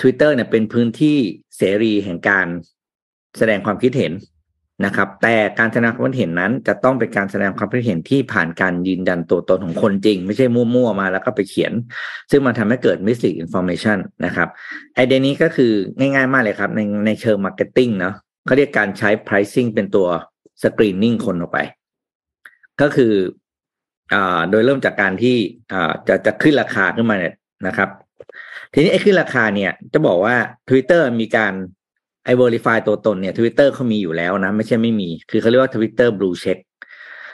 [0.00, 1.16] Twitter เนี่ยเป็นพื้นที่
[1.56, 2.46] เสรีแห่งการ
[3.38, 4.12] แสดงความคิดเห็น
[4.86, 11.72] นะครับ แต่การแสดงความคิดเห็นนั้น จะต้องเป็นการแสดงความคิดเห็นที่ผ่านการยืนยันตัวตนของคนจริง ไม่ใช่มั่วๆมาแล้วก็ไปเขียน
[12.30, 14.48] ซึ่งมันทำให้เกิด mislead information นะครับ
[14.94, 18.14] ไอเดียนี้ก็คือง่ายๆมากเลยครับ ในในเชิง marketing เนาะ
[18.46, 20.08] เขาเรียกการใช้ pricing เป็นตัว
[20.62, 21.58] สกรีนนิ่งคนออกไป
[22.80, 23.12] ก็คือ
[24.12, 25.36] อ่าโดยเริ่มจากการที่
[25.72, 27.34] อ่าจะจะขึ้นราคาขึ้นมาเนี่ย
[27.66, 27.88] นะครับ
[28.72, 30.36] ทีนี้ไอ้ขึ้นราคาเนี่ย จะบอกว่า
[30.68, 31.52] Twitter มีการ
[32.24, 36.58] ไอ verify ตัวตนเนี่ย Twitter เขามีอยู่แล้วนะ ไม่ใช่ไม่มี คือเขาเรียกว่า Twitter Blue Check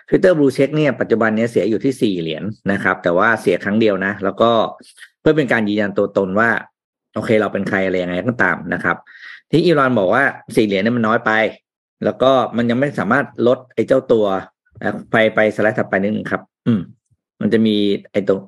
[0.08, 4.50] Twitter Blue Check เนี่ยปัจจุบันเนี้ยเสียอยู่ที่สี่เหรียญนะครับ แต่ว่าเสียครั้งเดียวนะ แล้วก็
[5.20, 6.50] เพื่อเป็นการยืนยันตัวตนว่า
[7.14, 8.96] โอเคเราเป็นใครอะไรยังไงก็ตามนะครับ
[9.50, 10.24] ที่อีลอนบอกว่า
[10.56, 11.32] สี่เหรียญเนี่ยมันน้อยไป
[12.04, 14.26] แล้วก็มันยังไม่สามารถลดไอ้เจ้าตัว
[15.10, 16.80] ไปไปสไลด์ถัดไปนิดนึงครับ อืม
[17.40, 17.76] มันจะมี
[18.12, 18.38] ไอ้ตัว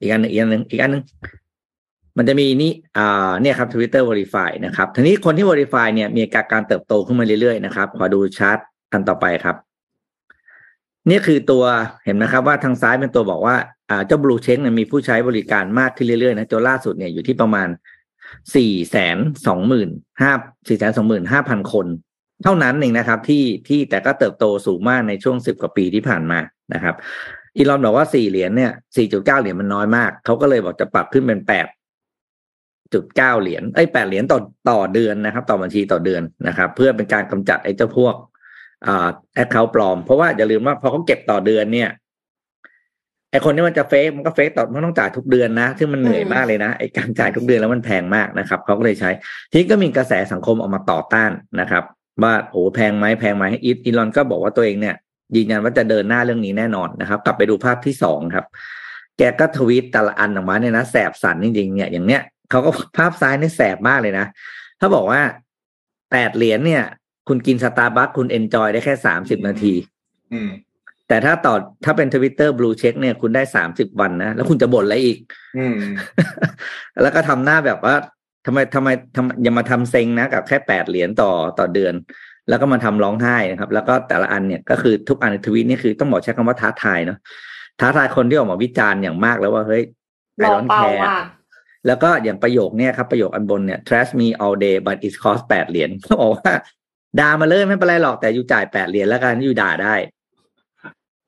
[0.00, 1.02] อีกอันหนึ่งอีกอันหนึ่งอีกอันหนึ่ง
[2.18, 8.58] มันจะมีนี่อ่าเนี่ยครับ Twitter Verify นะครับทีนี้คนที่ Verify เนี่ยมีการการเติบโตขึ้นมาเรื่อยๆนะครับ ขอดูชาร์ต
[8.92, 9.56] อันต่อไปครับ
[11.10, 11.64] นี่คือตัว
[12.04, 13.56] เห็นไหมครับ ว่าทางซ้ายเป็นตัวบอกว่า
[13.90, 17.68] อ่าเจ้า Blue Check เนี่ยมีผู้ใช้บริการมากขึ้นเรื่อยๆนะจนล่าสุดเนี่ยอยู่ที่ประมาณ
[18.54, 19.88] สี่แสนสองหมื่น
[20.20, 20.32] ห้า
[20.68, 21.86] สี่แสนสองหมื่นห้าพันคน
[22.44, 26.38] เท่านั้นเองนะครับ ที่ที่แต่ก็เติบโตสูงมากในช่วงสิบกว่าปีที่ผ่านมา
[26.74, 26.94] นะครับ
[27.56, 31.66] อีลอนบอกว่าสี่เหรียญเนี่ยสี่จุดเก้าเหรียญมันน้อยมาก เขาก็เลยบอกจะปรับขึ้นเป็นแปด
[32.94, 34.38] จุดเก้าเหรียญไอ้แปดเหรียญต่อ
[34.70, 38.14] ต่อเดือนนะครับ ต่อบัญชีต่อเดือนนะครับ เพื่อเป็นการกำจัดไอ้เจ้าพวก
[38.86, 41.90] อ่าแอคเคาท์ปลอม เพราะว่าอย่าลืมว่าพอเขาเก็บต่อเดือนเนี่ย
[43.30, 49.10] ไอ้คนที่มันจะเฟกมันก็เฟกต่อมันต้องจ่ายทุกเดือนนะซึ่งมันเหนื่อยมากเลยนะไอ้การจ่ายทุกเดือนแล้วมันแพงมากนะครับเขาก็เลยใช้
[49.50, 51.30] ทีนี้ก็มีกระแสสังคมออกมาต่อต้าน
[51.60, 51.84] นะครับ
[52.22, 54.94] ว่าโอ้แพงไหมแพงไหมอีอีลอนก็บอกว่าตัวเองเนี่ย
[55.36, 58.46] ยืนยันว่าจะเดินหน้าเรื่องนี้แน่นอนนะครับ กลับไปดูภาพที่สองครับ
[59.18, 64.26] แกก็ทวีตแต่ละอันออกมาเนี่ยนะแสบสันจริงๆเนี่ยอย่างเนี้ย เขาก็ภาพซ้ายนี่แสบมากเลยนะ
[64.80, 65.20] ถ้าบอกว่า
[66.12, 66.84] แปดเหรียญเนี่ย
[67.28, 69.74] คุณกินสตาร์บัคคุณ enjoy ได้แค่สามสิบนาที
[70.32, 70.50] อืม
[71.08, 75.18] แต่ถ้าต่อถ้าเป็น Twitter Blue Check เนี่ยคุณได้สามสิบวันนะ แล้วคุณจะบ่นอะไรอีก
[75.58, 75.76] อืม
[77.02, 77.94] แล้วก็ทำหน้าแบบว่า
[78.46, 81.94] ทำไมทำไมทำอย่ามาทำเซ็งนะกับแค่แปดเหรียญต่อต่อเดือน
[82.48, 87.18] แล้วก็มาทำร้องไห้นะครับ แล้วก็แต่ละอันเนี่ยก็คือทุกอันในทวิตนี่คือต้องบอกใช้คำว่าท้าทายเนาะ
[87.80, 89.82] ท้าทายคนที่ออกมาวิจารณ์อย่างมากแล้วว่าเฮ้ย
[90.44, 91.24] รอ don't เป้า care มาก
[91.88, 96.52] แล้วก็อย่างประโยคเนี่ยครับประโยคอันบนเนี่ย trash me all day but it cost แปดเหรียญเขาบอกว่า
[97.20, 99.94] ด่ามาเลยไม่เป็นไรหรอกแต่อยู่จ่ายแปดเหรียญแล้วกันอยู่ด่าได้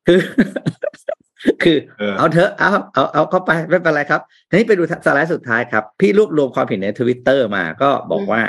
[0.07, 0.19] คือ
[1.63, 8.41] คือเออเอาเถอะเอาเอาเอาเข้าไปไม่เป็นไรครับทีนี้ไปดูสไลด์สุดท้ายครับ พี่รวบรวมความเห็นในทวิตเตอร์มาก็บอกว่า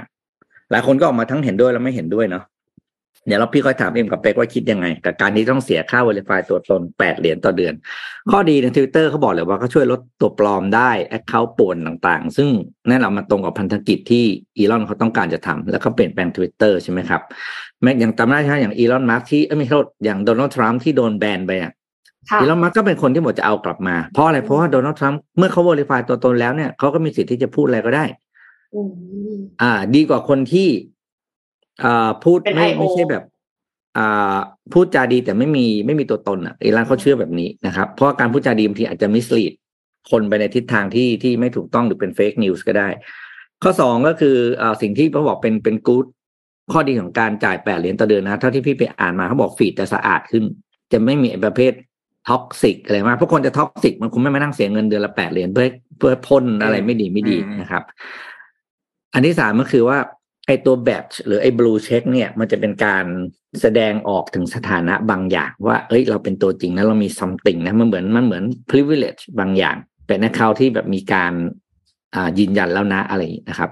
[0.71, 2.45] หลายคนก็ออกมาทั้งเห็นด้วยและไม่เห็นด้วยเนาะ
[3.27, 7.75] เดี๋ยวเราพี่ค่อยถามเอ็มกับเป๊กว่าคิดยังไง กับการที่ต้องเสียค่า Verify ตัวตนแปดเหรียญต่อเดือน
[8.31, 12.49] ข้อดีในทวิตเตอร์เขาบอกเลยว่าเขาช่วยลดตัวปลอมได้ account ป่วนต่างๆ ซึ่ง
[12.89, 14.25] แน่นอนมันตรงกับพันธกิจที่
[14.59, 17.23] อีลอนเขาต้องการจะทำแล้วก็เปลี่ยนแปลงทวิตเตอร์ใช่ไหมครับ
[17.83, 21.73] แม้อย่างจำได้ใช่ไหมอย่างอีลอนมัสก์ที่เอ้ยไม่ใช่โทษอย่างโดนัลด์ทรัมป์ที่โดนแบนไปอะ
[22.31, 28.05] ค่ะอีลอนมัสก์ก็เป็นคนที่หมดจะเอากลับมา เพราะอะไรเพราะว่าโดนัลด์ทรัมป์เมื่อเขา verify ตัวตนแล้วเนี่ยเขาก็มีสิทธิ์ที่จะพูดอะไรก็ได้
[28.75, 28.81] อื
[29.33, 30.69] มอ่า ดีกว่าคนที่
[31.85, 33.25] อ่าพูดเป็นไม่ IO ไม่ใช่แบบ
[33.99, 34.37] อ่า
[34.73, 39.53] พูดจาดีแต่ไม่มีไม่มีตัวตนอะอีลอนเขาเชื่อแบบนี้นะครับ เพราะว่าการพูดจาดีบางทีอาจจะ mislead
[40.11, 42.89] คนไปในทิศทางที่ที่ไม่ถูกต้องหรือเป็น fake news ก็ได้
[43.63, 46.07] ข้อสองก็คืออ่าสิ่งที่เขาบอกเป็นเป็น good
[46.73, 50.45] ข้อดีของการจ่ายแปดเหรียญต่อเดือนนะเท่าที่พี่ไปอ่านมาเขาบอก feed จะสะอาดขึ้น
[50.93, 51.73] จะไม่มีไอ้ประเภท
[52.29, 55.67] toxic อะไรมากเพราะคนจะ toxic มันคงไม่มานั่งเสียเงินเดือนละแปดเหรียญเพื่อ
[55.99, 57.83] เพื่อพ่นอะไรไม่ดีไม่ดีอืมนะครับ
[59.15, 59.99] อันที่สามก็คือว่า
[60.47, 63.05] ไอ้ตัวแบตหรือไอ้บลูเช็คเนี่ยมันจะเป็นการ
[63.61, 69.77] แสดงออกถึงสถานะบางอย่าง ว่า เอ้ย เราเป็นตัวจริงนะเรามี something นะมันเหมือนมันเหมือน privilege บางอย่าง
[70.07, 71.33] เป็นนักข่าวที่แบบมีการ
[72.15, 73.71] อ่ายืนยันแล้วนะอะไรอย่างนี้นะครับ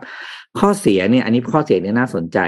[0.59, 2.39] ข้อเสียเนี่ย อันนี้ข้อเสียเนี่ยน่าสนใจ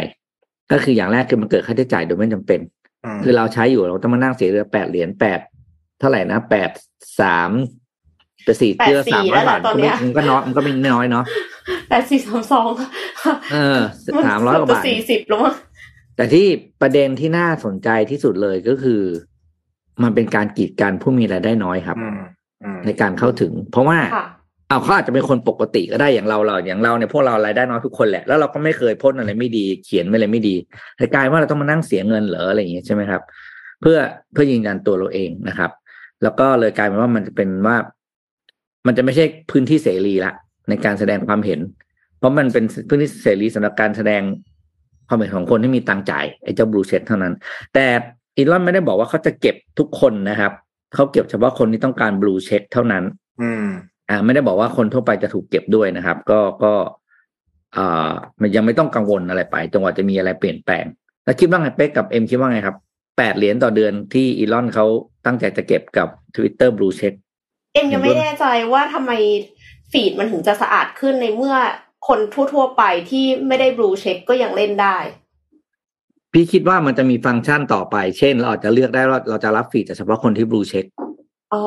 [0.72, 2.60] ก็คืออย่างแรกคือมันเกิดค่าใช้จ่ายโดยไม่จำเป็น
[3.04, 5.40] อืมคือเราใช้อยู่เราต้องมานั่งเสียเรือแปดเหรียญแปด
[5.98, 6.70] เท่าไหร่นะแปด
[7.20, 7.50] สาม
[8.44, 11.24] แปดสี่เจือสามร้อยบาทก็ไม่มันก็น้อยมันก็ไม่น้อยเนาะ
[11.88, 12.70] แปดสี่สามสอง
[13.52, 13.80] เออ
[14.26, 15.54] สามร้อยกว่าบาทสี่สิบแล้วมั้ง
[16.16, 16.46] แต่ที่
[16.80, 19.00] ประเด็นที่น่าสนใจที่สุดเลยก็คือ
[20.02, 22.18] มันเป็นการกีดกันผู้มีรายได้น้อยครับอืม
[22.64, 24.26] อืมในการเข้าถึง เพราะว่าค่ะ
[24.68, 30.54] เอาเขาอาจจะเป็นคนปกติก็ได้อย่างเราเราอย่างเราเนี่ยพวกเรารายได้น้อยทุกคนแหละแล้วเราก็ไม่เคยพ่นอะไรไม่ดีเขียนอะไรไม่ดี
[30.96, 33.22] แต่กลายว่าเราต้องมานั่งเสียเงินเหรออะไรอย่างเงี้ยใช่ไหมครับ
[33.80, 33.98] เพื่อ
[34.32, 35.70] เพื่อยืนยันตัวเราเองนะครับ
[36.22, 37.76] แล้วก็เลยกลายเป็นว่ามันจะเป็นว่า
[38.86, 40.32] มันจะไม่ใช่พื้นที่เสรีละ
[40.68, 41.60] ในการแสดงความเห็น
[42.18, 44.22] เพราะมันเป็นพื้นที่เสรีสำหรับการแสดง
[45.08, 47.32] ความเห็นของคนที่มีตังค์จ่ายไอ้เจ้าบลูเช็คเท่านั้น
[47.74, 47.86] แต่
[48.36, 50.52] อีลอนไม่ได้บอกว่าเขาจะเก็บทุกคนนะครับ
[50.94, 53.04] เขาเก็บเฉพาะคนที่ต้องการบลูเช็คเท่านั้น
[53.42, 53.66] อืม
[54.08, 56.72] อ่า ไม่ได้บอกว่าคนทั่วไปจะถูกเก็บด้วยนะครับ ก็ก็
[57.76, 58.10] อ่า
[58.40, 60.84] มันยังไม่ต้องกังวลอะไรไปจนกว่าจะมีอะไรเปลี่ยนแปลง
[61.24, 62.76] แล้วคิดว่าไงเป๊กกับเอ็มคิดว่าไงครับ
[63.18, 64.86] แปดเหรียญต่อเดือนที่อีลอนเขา
[65.26, 67.14] ตั้งใจจะเก็บกับ Twitter Blue Check
[67.72, 69.12] เอ็มยังไม่แน่ใจว่าทำไม
[69.92, 71.54] feed มันถึงจะสะอาดขึ้นในเมื่อ
[72.08, 72.20] คน
[72.52, 74.96] ทั่ว ๆ ไปที่ไม่ได้ Blue Check ก็ยังเล่นได้
[76.32, 80.86] พี่คิดว่ามันจะมีฟังก์ชันต่อไป เช่น เราอาจจะเลือกได้ว่าเราจะรับ feed แต่เฉพาะคนที่ Blue Check
[81.54, 81.64] อ๋อ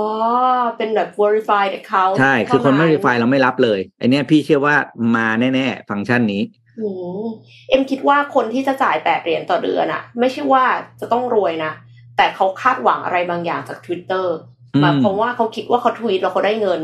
[0.77, 4.75] เป็นแบบ verified account ใช่ คือคนไม่ verify เราไม่รับเลยไอเนี้ยพี่เชื่อว่า
[5.15, 6.41] มาแน่ๆ ฟังก์ชันนี้
[6.79, 6.87] อื
[7.23, 7.27] ม
[7.69, 10.63] เอ็มคิดว่าคนที่จะจ่ายแปดเหรียญต่อเดือนอะไม่ใช่ว่า
[10.99, 11.71] จะต้องรวยนะ
[12.17, 14.25] แต่เขาคาดหวังอะไรบางอย่างจาก Twitter
[14.75, 16.79] อืมหมายความว่าเขาคิดว่าเขาทวีตแล้วเขาได้เงิน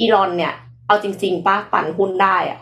[0.00, 0.54] อีลอนเนี่ย
[0.86, 2.60] เอาจริง ๆป้าปั่นหุ้นได้อะ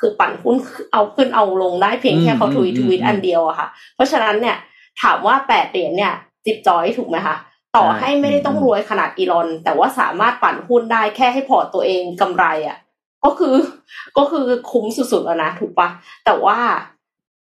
[0.00, 0.56] คือปั่นหุ้น
[0.92, 4.56] เอาขึ้นเอาลงได้เพียงแค่เขาทวีตทวีตอันเดียวอะค่ะ เพราะฉะนั้นเนี่ย
[5.02, 6.12] ถามว่าแปดเหรียญเนี่ย
[6.44, 7.36] จิ๊บจ๊อยถูกไหมคะ
[7.76, 12.78] ต่อให้ไม่ได้ต้องรวยขนาดอีลอน แต่ว่าสามารถปั่นหุ้นได้แค่ให้พอร์ตตัวเองกำไรอะ
[13.24, 13.54] ก็คือ
[14.18, 15.88] ก็คือคุ้มสุดๆแล้วนะถูกปะ
[16.24, 16.58] แต่ว่า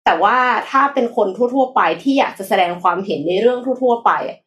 [0.05, 0.37] แต่ว่า
[0.71, 4.39] ถ้าเป็นคนทั่ว ๆ ไปที่อยากจะแสดงความเห็นในเรื่องทั่ว ๆ ไปอะ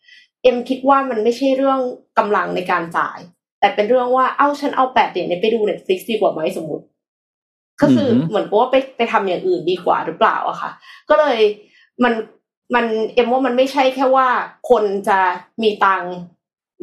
[0.43, 1.79] เอ็มคิดว่ามันไม่ใช่เรื่อง
[2.17, 3.19] กำลังในการจ่าย
[3.59, 6.85] แต่เป็นเรื่องว่าเอ้าฉันเอาแปดเหรียญเนี่ยไปดูเน็ตฟลิกดีกว่าไหมสมมติ
[7.81, 10.71] ก็คืออหือเหมือนกับว่าไปไปทำอย่างอื่นดีกว่าหรือเปล่าอะค่ะ
[11.09, 11.39] ก็เลย
[12.03, 12.13] มัน
[12.75, 14.27] มันเอ็มว่ามันไม่ใช่แค่ว่า
[14.69, 15.19] คนจะ
[15.63, 16.13] มีตังค์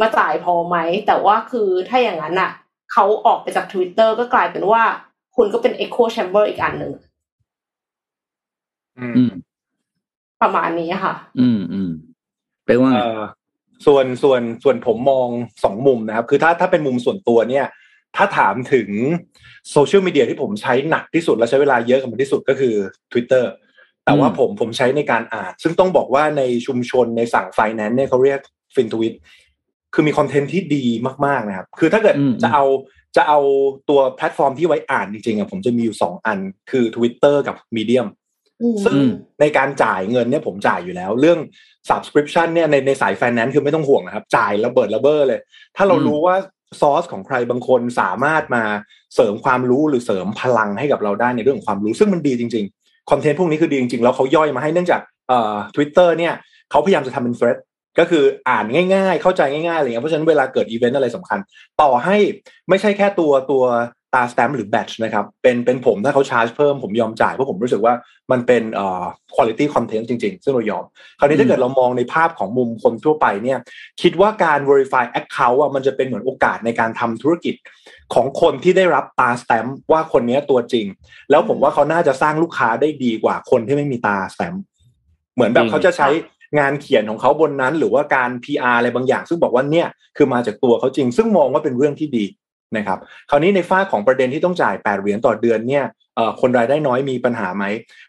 [0.00, 2.50] มาจ่ายพอไหม แต่ว่าคือถ้าอย่างนั้นอะ
[2.92, 4.82] เขาออกไปจาก Twitter ก็กลายเป็นว่า
[5.36, 6.92] คุณก็เป็น Echo Chamber อีกอันหนึ่ง
[8.98, 9.32] อืมอืม
[10.42, 11.90] ประมาณนี้ค่ะ อืมอืม
[12.64, 13.20] แปลว่าไงเอ่อ
[13.86, 15.28] ส่วนส่วนส่วนผมมอง
[15.64, 17.66] สองมุมนะครับ คือถ้าถ้าเป็นมุมส่วนตัวเนี่ย
[18.16, 18.88] ถ้าถามถึง
[19.70, 22.74] โซเชียลมีเดียที่ผมใช้หนักที่สุด และใช้เวลาเยอะกับมันที่สุดก็คือ
[23.12, 23.44] Twitter
[24.04, 28.40] แต่ว่าอืมผมผมใช้ในการอ่าน ซึ่งต้องบอกว่าในชุมชนในสั่งไฟแนนซ์เนี่ยเขาเรียก
[28.74, 29.14] FinTwit
[29.94, 30.84] คือมีคอนเทนต์ที่ดี
[31.26, 32.64] มาก ๆ นะครับ คือถ้าเกิดอืมจะเอา
[33.16, 33.40] จะเอา
[33.88, 36.38] ตัวแพลตฟอร์มที่ไว้อ่านจริงๆอะผมจะมีอยู่สองอัน
[36.70, 38.19] คือ Twitter กับ Medium อืม
[38.84, 38.96] ซึ่ง
[39.40, 41.38] ในการจ่ายเงินเนี่ยผมจ่ายอยู่แล้ว เรื่อง
[41.88, 45.40] subscription เนี่ยในในสาย finance คือไม่ต้องห่วงนะครับ จ่ายระเบิดระเบ้อเลย
[45.76, 46.36] ถ้าเราอืมรู้ว่า
[46.80, 48.64] ซอสของใครบางคนสามารถมา
[49.14, 56.34] เสริมความรู้หรือเสริมพลังให้กับเราได้ในเรื่องของความรู้ซึ่งมันดีจริงๆคอนเทนต์พวกนี้คือดีจริงๆแล้วเขาย่อยมาให้เนื่องจากเอ่อ Twitter เนี่ย
[56.70, 57.58] เขาพยายามจะทำเป็น thread
[57.98, 61.38] ก็คืออ่านง่าย ๆ เข้าใจง่ายๆอะไรเงี้ยเพราะฉะนั้นเวลาเกิดอีเวนต์อะไรสำคัญ
[61.82, 62.16] ต่อให้
[62.68, 63.64] ไม่ใช่แค่ตัวตัว
[64.14, 67.94] ตาสแตมหรือแบตชนะครับเป็นเป็นผมถ้าเขาชาร์จเพิ่มผมยอมจ่าย เพราะผมรู้สึกว่า
[68.32, 69.04] มันเป็นเอ่อ
[69.36, 70.84] คุณภาพคอนเทนต์จริง ๆ ซึ่งเรายอม
[71.18, 73.58] คราวนี้ถ้าเกิดเรามองในภาพของมุมคนทั่วไปเนี่ย
[74.02, 77.54] คิดว่าการ verify account อะมันจะเป็นเหมือนโอกาสในการทำธุรกิจ
[78.14, 80.86] ของคนที่ได้รับตาสแตมว่าคนเนี้ยตัวจริง
[81.30, 84.54] แล้วผมว่าเขาน่าจะสร้างลูกค้าได้ดีกว่าคนที่ไม่มีตราสแตมป์
[85.34, 86.08] เหมือนแบบเขาจะใช้
[86.58, 92.24] งานเขียนของเขาบนนั้น หรือว่าการ PR อะไรบางอย่าง ซึ่งบอกว่าเนี่ยคือมาจากตัวเขาจริง ซึ่งมองว่าเป็นเรื่องที่ดี
[92.76, 92.98] นะครับ
[93.30, 95.84] คราวนี้ในฟากของประเด็นที่ต้องจ่าย 8 เหรียญต่อเดือนเนี่ย
[96.16, 97.64] เอ่อคนรายได้น้อยมีปัญหาไหม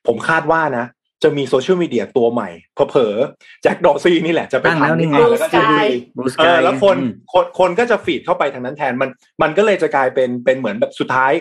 [0.07, 0.85] ผมคาดว่านะ
[1.23, 5.77] จะมีโซเชียลมีเดียตัวใหม่เผลอๆแจ็คดอร์ซีนี่แหละจะไปตั้งแล้วทำนี่ไงแล้วก็จะดี
[6.17, 9.09] Blue เอ Sky อแล้วคนอืมคนคนก็จะ feed เข้าไปทางนั้นแทนมัน
[9.41, 11.31] มันก็เลยจะกลายเป็นเป็นเหมือนแบบสุดท้าย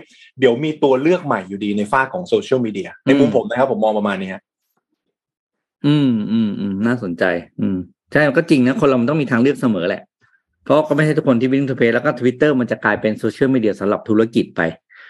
[0.41, 4.43] เดี๋ยวมีตัวเลือกใหม่อยู่ดีในฟากของโซเชียลมีเดียในมุมผมนะครับ ผมมองประมาณนี้ฮะ
[5.87, 7.25] อืมอืมอืมน่าสนใจ
[7.61, 7.77] อืม
[8.13, 10.03] ใช่ก็จริงนะ คนเรามันต้องมีทางเลือกเสมอแหละ
[10.65, 14.61] เพราะก็ไม่ใช่ทุกคนที่ willing to pay แล้วก็ทวิตเตอร์มันจะกลายเป็นโซเชียลมีเดียสำหรับธุรกิจไป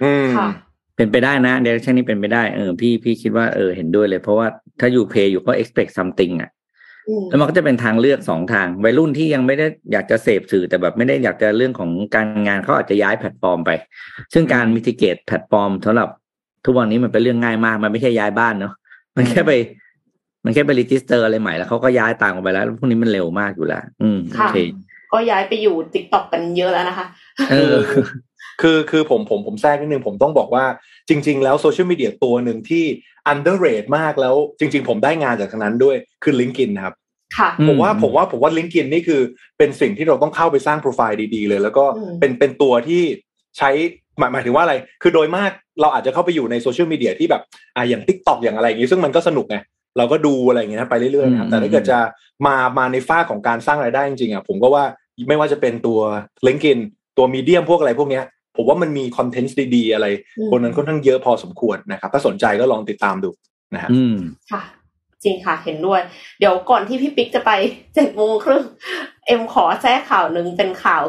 [0.02, 0.48] อืมค่ะ
[0.96, 4.46] เป็นไปได้นะ direction นี้เป็นไปได้เออพี่พี่คิดว่าเออเห็นด้วยเลย เพราะว่า
[4.80, 6.50] ถ้า you pay you ก็ expect something อะ
[7.08, 13.70] อืมแล้วมันก็จะเป็นทางเลือกสองทาง วัยรุ่นที่ยังไม่ได้อยากจะเสพสื่อแต่แบบไม่ได้อยากจะเรื่องของการงานเขาอาจจะย้ายแพลตฟอร์มไป
[14.32, 16.08] ซึ่งการ migrate แพลตฟอร์มสำหรับ
[16.64, 18.72] ทุกวันนี้มันเป็นเรื่องง่ายมาก มันไม่ใช่ย้ายบ้านเนาะ
[19.16, 19.52] มันแค่ไป
[20.44, 24.56] มันแค่ไป register อะไรใหม่แล้วเขาก็ย้ายต่างออกไปแล้วพวกนี้มันเร็วมากอยู่แล้ว อืมโอเคค่ะ
[25.12, 27.06] ก็ย้ายไปอยู่ TikTok กันเยอะแล้วนะคะ
[27.50, 27.76] เออ
[28.60, 30.64] คือคือผมผมผมแทรกนิดนึงผมต้องบอกว่า
[31.08, 32.84] จริง ๆ แล้วโซเชียลมีเดียตัวหนึ่งที่
[33.32, 36.94] underrate มากแล้วจริง ๆ ผมได้งานจากทางนั้นด้วยคือ LinkedIn นะครับ
[37.38, 39.20] ค่ะอืมผมว่าผมว่าผมว่า LinkedIn นี่คือ
[39.58, 43.02] เป็นสิ่งที่เราต้องเข้าไปสร้างโปรไฟล์ดีๆ เลย แล้วก็อืมเป็นเป็นตัวที่
[43.58, 43.70] ใช้
[44.18, 45.50] หมายหมายถึงว่าอะไร คือโดยมาก
[45.80, 47.42] เราอาจจะเข้าไปอยู่ในโซเชียลมีเดียที่แบบ
[47.76, 49.56] อ่าอย่าง Tik t o อกอย่างอะไรอย่างนี้ ซึ่งมันก็สนุกไง
[49.96, 51.98] เราก็ดูอะไรอย่างเงี้ยนะไปเรื่อยๆนะครับอืมแต่ถ้าเกิดจะ
[52.46, 54.84] มามาในฝ้าของการสร้างรายได้จริงๆอะผมก็ว่า
[55.28, 56.00] ไม่ว่าจะเป็นตัว
[56.46, 56.78] LinkedIn
[57.16, 58.24] ตัวมีเดียมพวกอะไรพวกเนี้ย
[58.56, 60.06] ผมว่ามันมีคอนเทนต์ดีๆอะไร
[60.38, 63.30] อืมบนนั้นค่อนข้างเยอะพอสมควรนะครับถ้าสนใจก็ลองติดตามดู
[63.74, 64.16] นะฮะอืม
[64.52, 64.62] ค่ะ
[65.24, 66.00] จริงค่ะเห็นด้วย
[66.38, 67.50] เดี๋ยวก่อนที่พี่ปิ๊กจะไป
[67.94, 68.64] เจ็ดโมงครึ่ง
[69.26, 71.02] เอ็มขอแทรกข่าวหนึ่งเป็นข่าว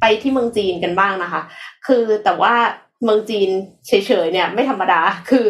[0.00, 1.42] ไปที่เมืองจีนกันบ้างนะคะ
[1.86, 2.54] คือแต่ว่า
[3.04, 3.48] เมืองจีน
[3.86, 3.92] เฉ
[4.24, 5.00] ยๆเนี่ย ไม่ธรรมดา
[5.30, 5.44] คือ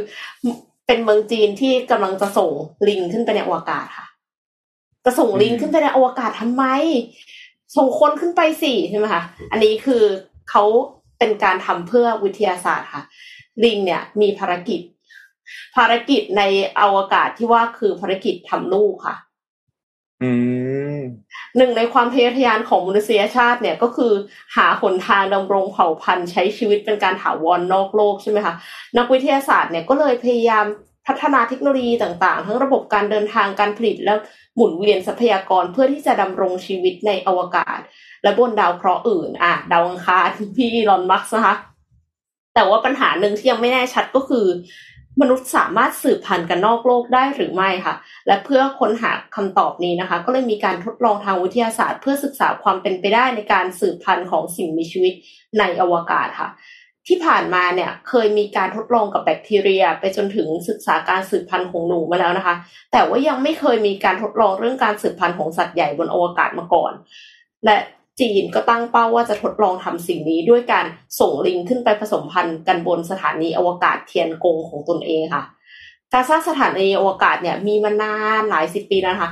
[0.86, 2.50] เป็นเมืองจีนที่กำลังจะส่ง
[2.88, 4.06] ลิงขึ้นไปในอวกาศค่ะ
[5.04, 6.64] จะส่งลิงขึ้นไปในอวกาศทำไม
[7.76, 10.02] ส่งคนขึ้นไปสิใช่ไหมคะ อันนี้คือ
[10.50, 10.64] เขา
[11.18, 13.02] เป็นการทำเพื่อวิทยาศาสตร์ค่ะ
[13.64, 14.80] ลิงเนี่ยมีภารกิจ
[15.76, 16.42] ภารกิจใน
[16.80, 19.16] อวกาศที่ว่าคือภารกิจทำลูกค่ะ
[20.22, 20.30] อื
[20.65, 20.65] ม
[21.56, 24.12] หนึ่งในความทะเยอทะยานของมนุษยชาติเนี่ยก็คือ
[24.56, 28.54] หาหนทางดำรงเผ่าพันธุ์ใช้ชีวิตเป็นการถาวรนอกโลกใช่ไหมคะ
[28.98, 30.66] นักวิทยาศาสตร์เนี่ยก็เลยพยายาม
[31.06, 34.14] พัฒนาเทคโนโลยีต่างๆ ทั้งระบบการเดินทางการผลิตและ
[34.56, 37.80] หมุนเวียนทรัพยากรเพื่อที่จะดำรงชีวิตในอวกาศ
[38.22, 41.54] และบนดาวเคราะห์อื่น อะ ดาวอังคารพี่ลอนมัสก์นะคะ
[42.54, 44.46] แต่ว่าปัญหาหนึ่งที่ยังไม่แน่ชัดก็คือ
[45.20, 47.94] มนุษย์สามารถสืบพันธุ์กันนอกโลกได้หรือไม่ค่ะ
[48.26, 55.14] และเพื่อค้นหาคำตอบนี้นะคะ ก็เลยมีการทดลองทางวิทยาศาสตร์ เพื่อศึกษาความเป็นไปได้ในการสืบพันธุ์ของสิ่งมีชีวิต
[55.58, 56.50] ในอวกาศค่ะ
[57.08, 62.54] ที่ผ่านมาเนี่ยเคยมีการทดลองกับแบคทีเรีย ไปจนถึงศึกษาการสืบพันธุ์ของหนูมาแล้วนะคะ
[62.92, 66.92] แต่ว่ายังไม่เคยมีการทดลองเรื่องการสืบพันธุ์ของสัตว์ใหญ่บนอวกาศมาก่อน
[67.64, 67.76] และ
[68.20, 70.86] จีนก็ตั้งเป้าว่าจะทดลองทำสิ่งนี้ด้วยการ
[71.20, 75.44] ส่งลิงขึ้นไปผสมพันธุ์กันบนสถานีอวกาศเทียนกงของตนเองค่ะ
[76.12, 79.30] การสร้างสถานีอวกาศเนี่ยมีมานานหลายสิบปีแล้วนะคะ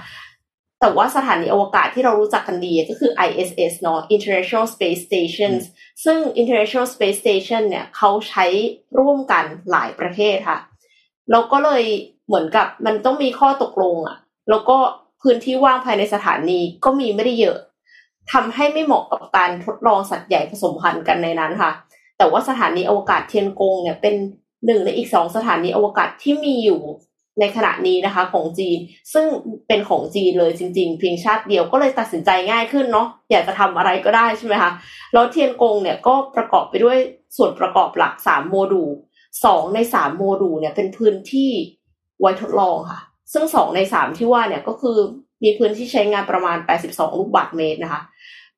[0.81, 5.53] แต่ว่าสถานีอวกาศที่เรารู้จักกันดีก็คือ ISS เนาะ International Space Station
[6.05, 8.47] ซึ่ง International Space Station เนี่ยเขาใช้
[8.99, 10.59] ร่วมกันหลายประเทศค่ะ
[11.31, 11.85] แล้วก็เลย
[12.27, 14.17] เหมือนกับมันต้องมีข้อตกลงอะ
[14.51, 14.77] แล้วก็
[15.23, 17.59] พื้นที่ว่างภายในสถานีก็มีไม่ได้เยอะ
[18.33, 21.71] ทำให้ไม่เหมาะกับการทดลองสัตว์ใหญ่ผสมพันธุ์กันในนั้นค่ะ
[22.19, 24.15] แต่ว่าสถานีอวกาศเทียนกงเนี่ยเป็น
[24.67, 26.81] หนึ่งในอีกสองสถานีอวกาศที่มีอยู่
[27.41, 28.79] ในขณะนี้นะคะของจีน
[29.13, 29.27] ซึ่ง
[29.69, 34.71] เป็นของจีนเลยจริง ๆ เพียงชาติเดียวก็เลยตัดสินใจง่ายขึ้นเนาะอยากจะทำอะไรก็ได้ใช่ไหมคะ
[35.13, 36.99] แล้วเทียนกงเนี่ยก็ประกอบไปด้วย
[37.37, 38.91] ส่วนประกอบหลักสามโมดูล
[39.45, 41.51] สองในสามโมดูลเนี่ยเป็นพื้นที่
[42.21, 43.01] ไว้ทดลองค่ะ
[43.33, 44.99] ซึ่งสองในสามที่ว่าเนี่ยก็คือ
[45.43, 46.59] มีพื้นที่ใช้งานประมาณ
[46.89, 48.01] 82 ลูกบาศก์เมตรนะคะ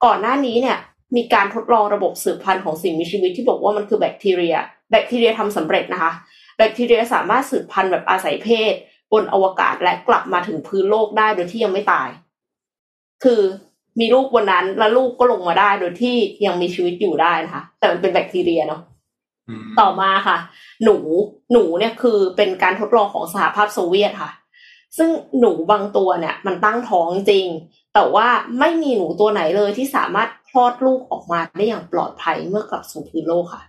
[0.06, 0.78] ก่อนหน้านี้เนี่ย
[1.16, 4.56] มีการทดลองระบบสืบพันธุ์ของสิ่งมีชีวิตที่บอกว่ามันคือแบคทีเรีย
[4.90, 6.12] แบคทีเรียทำสำเร็จนะคะ
[6.56, 8.74] แบคทีเรียสามารถสืบพันธุ์แบบอาศัยเพศ
[9.12, 12.08] บนอวกาศและกลับมาถึงพื้นโลกได้โดยที่ยังไม่ตาย
[13.24, 13.40] คือ
[14.00, 18.80] มีลูกบนนั้นแล้วลูกก็ลงมาได้โดยที่ยังมีชีวิตอยู่ได้นะคะ แต่มันเป็นแบคทีเรียเนาะ
[19.80, 20.36] ต่อมาค่ะ
[20.84, 20.96] หนู
[21.52, 24.30] หนูเนี่ยคือเป็นการทดลองของสหภาพโซเวียตค่ะ
[24.98, 27.46] ซึ่งหนูบางตัวเนี่ย มันตั้งท้องจริง
[27.94, 28.28] แต่ว่า
[28.58, 33.62] ไม่มีหนูตัวไหนเลยที่สามารถคลอดลูกออกมาได้อย่างปลอดภัยเมื่อกลับสู่พื้นโลกค่ะ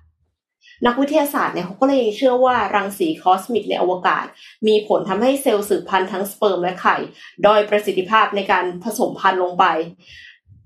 [0.86, 4.26] นักวิทยาศาสตร์เนี่ยเขาก็เลยเชื่อว่ารังสีคอสมิกในอวกาศ
[4.68, 6.96] มีผลทำให้เซลล์สืบพันธุ์ทั้งสเปิร์มและไข่
[7.46, 9.66] ด้อยประสิทธิภาพในการผสมพันธุ์ลงไป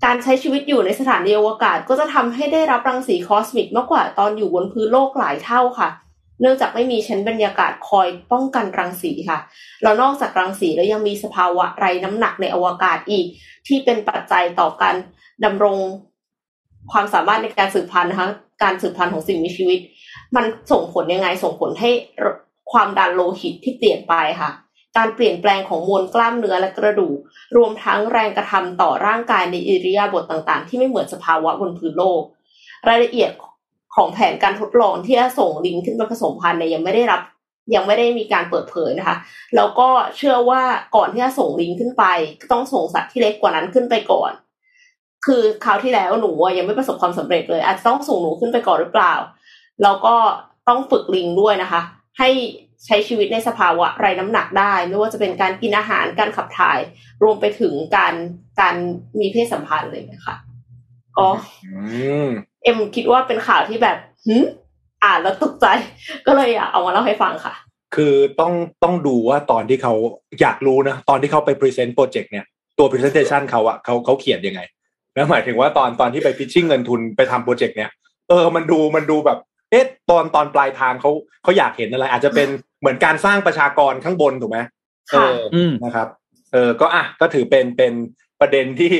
[0.05, 5.89] การใช้ชีวิตอยู่ในสถานีอวกาศก็จะทำให้ได้รับรังสีคอสมิกมากกว่าตอนอยู่บนพื้นโลกหลายเท่าค่ะ
[6.41, 9.39] เนื่องจากไม่มีชั้นบรรยากาศคอยป้องกันรังสีค่ะ
[9.83, 13.25] แล้วนอกจากรังสีแล้วยังมีสภาวะไรน้ำหนักในอวกาศอีก
[13.67, 14.95] ที่เป็นปัจจัยต่อการ
[15.45, 15.77] ดำรง
[16.91, 18.29] ความสามารถในการสืบพันธุ์นะคะ
[18.63, 19.79] การสืบพันธุ์ของสิ่งมีชีวิต
[20.35, 21.91] มันส่งผลยังไง ส่งผลให้
[22.71, 24.51] ความดันโลหิตที่เปลี่ยนไปค่ะ
[24.97, 27.17] การเปลี่ยนแปลงของมวลกล้ามเนื้อและกระดูก
[27.57, 32.21] รวมทั้งแรงกระทำต่อร่างกายในอิริยาบถต่างๆ ที่ไม่เหมือนสภาวะบนพื้นโลก
[32.87, 33.31] รายละเอียด
[33.95, 37.21] ของแผนการทดลองที่จะส่งลิงขึ้นไปผสมพันธุ์เนี่ยยังไม่ได้รับ
[37.75, 39.17] ยังไม่ได้มีการเปิดเผยนะคะ
[39.55, 39.87] แล้วก็
[40.17, 40.61] เชื่อว่า
[40.95, 42.03] ก่อนที่จะส่งลิงขึ้นไป
[42.51, 44.31] ต้องส่งสัตว์ที่เล็กกว่านั้นขึ้นไปก่อน
[45.25, 49.13] คือคราวที่แล้วหนูยังไม่ประสบความสำเร็จเลย อาจจะต้องส่งหนูขึ้นไปก่อนหรือเปล่า
[49.83, 50.15] แล้วก็
[50.67, 51.81] ต้องฝึกลิงด้วยนะคะ
[52.19, 52.29] ให้
[52.85, 56.79] ใช้ชีวิตในสภาวะไร้น้ำหนักได้ ไม่ว่าจะเป็นการกินอาหารการขับถ่าย
[57.23, 58.13] รวมไปถึงการ
[58.59, 58.75] การ
[59.19, 60.35] มีเพศสัมพันธ์เลยนะคะ
[61.17, 61.27] ก็
[62.63, 64.43] เอ็มคิดว่าเป็นข่าวที่แบบหืม
[65.03, 65.65] อ่านแล้วตกใจ
[66.27, 67.53] ก็เลยอยากเอามาเล่าให้ฟังค่ะ
[67.95, 68.53] คือต้อง
[68.83, 69.93] ต้องดูว่าตอนที่เขา
[70.41, 72.45] อยากรู้นะตอนที่เขาไป present โปรเจกต์เนี่ย
[72.77, 74.61] ตัว presentation เขาอะเขาเขาเขียนยังไง
[75.13, 77.89] แล้วหมายถึงว่าตอนตอนที่ไป pitching เงินทุนไปทำโปรเจกต์เนี่ย
[78.29, 79.39] เออมันดูมันดูแบบ
[79.71, 81.11] เอ๊ะตอนตอนปลายทางเขา
[81.43, 82.47] เขาอยากเห็นอะไร อาจจะเป็น
[82.79, 84.59] เหมือนการสร้างประชากรข้างบนถูกไหม
[85.11, 85.39] เออ
[85.83, 86.07] นะครับ
[86.53, 87.93] เออก็อะก็ถือเป็นเป็น
[88.39, 88.93] ประเด็นที่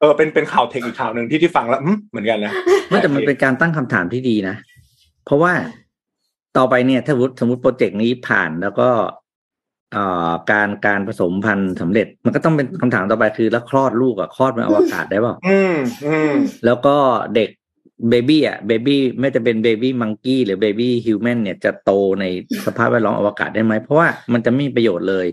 [0.00, 1.80] เออเป็นเป็นข่าว tech อีกข่าวหนึ่งที่ที่ฟังแล้ว
[2.10, 2.52] เหมือนกันนะ
[2.88, 4.56] ไม่แต่มันเป็นการตั้งคำถามที่ดีนะ
[5.24, 5.52] เพราะว่า
[6.56, 8.88] ต่อไปเนี่ยถ้าสมมติสมมติโปรเจกต์นี้ผ่านแล้วก็
[9.96, 15.76] อ่าการการผสมพันธุ์สำเร็จ มันก็ต้องเป็นคำถามต่อไปคือแล้วคลอดลูกอะคลอดในอวกาศได้เปล่าอืม
[16.06, 16.34] อืม
[16.64, 16.96] แล้วก็
[17.34, 17.48] เด็ก
[18.10, 21.90] baby อะ baby ไม่จะเป็น baby monkey หรือ baby human เนี่ยจะโต
[22.20, 22.24] ใน
[22.66, 25.26] สภาพแวดล้อมอวกาศได้ไหม เพราะว่ามันจะไม่มีประโยชน์เลย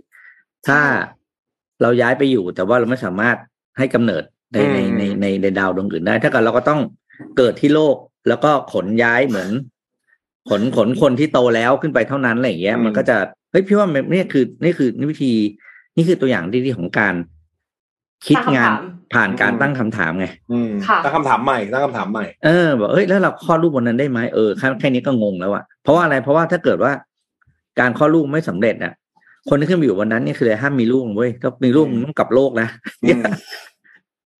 [0.68, 0.80] ถ้า
[1.82, 3.38] เราย้ายไปอยู่แต่ว่าเราไม่สามารถ
[3.78, 4.24] ให้กำเนิด
[4.54, 6.80] ในในในในในดาวดวงอื่นได้ ถ้าเกิดเราก็ต้อง
[7.38, 7.96] เกิดที่โลก
[8.28, 9.50] แล้วก็ขนย้ายเหมือน
[10.50, 13.18] ขนขนคนที่โตแล้วขึ้นไปเท่านั้นอะไรอย่างเงี้ย มันก็จะ
[13.52, 15.32] เฮ้ยพี่ว่านี่คือนี่คือนี่วิธี
[15.96, 17.16] นี่คือตัวอย่างที่ดีของการ
[18.28, 18.72] คิดงาน
[19.14, 20.28] ผ่านการตั้งคำถามไง
[21.04, 26.91] ตั้งคำถามใหม่ตั้งคำถามใหม่เออบอกเอ้ยแล้วเราข้อรูปบนนั้นได้ไหมเออแค่แค่นี้ก็งงแล้วอะเพราะว่าอะไรเพราะว่าถ้าเกิดว่า
[27.80, 28.93] การคลอดลูกไม่สำเร็จอะ
[29.50, 32.68] คนที่ขึ้นไปอยู่บนนั้นนี่คือเลยห้ามมีลูกเว้ยถ้ามีลูกต้องกลับโลกนะ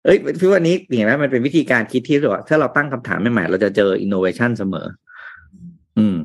[0.06, 4.86] เอ้ยพี่ว่านี้เห็นไหมมันเป็นวิธีการคิดที่ว่าถ้าเราตั้งคำถามใหม่ๆเราจะเจออินโนเวชันเสมอ
[5.98, 6.16] อืม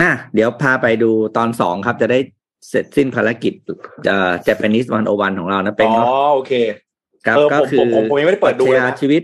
[0.00, 2.18] อะเดี๋ยวพาไปดูตอนสองครับ จะได้
[2.68, 3.52] เสร็จสิ้นภารกิจ
[4.06, 6.52] เอ่อ Japanese 101 ของเรานะเป็อ๋นอเนาะโอเค
[7.26, 9.22] ครับเออก็ผมคือผมผมผมยังไม่ได้เปิดดูปรัชญาเลยญานะชีวิต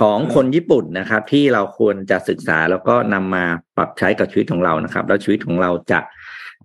[0.00, 3.44] ของคนญี่ปุ่นนะครับ ที่เราควรจะศึกษาแล้วก็นำมา
[3.76, 6.00] ปรับใช้กับชีวิตของเรานะครับ แล้วชีวิตของเราจะ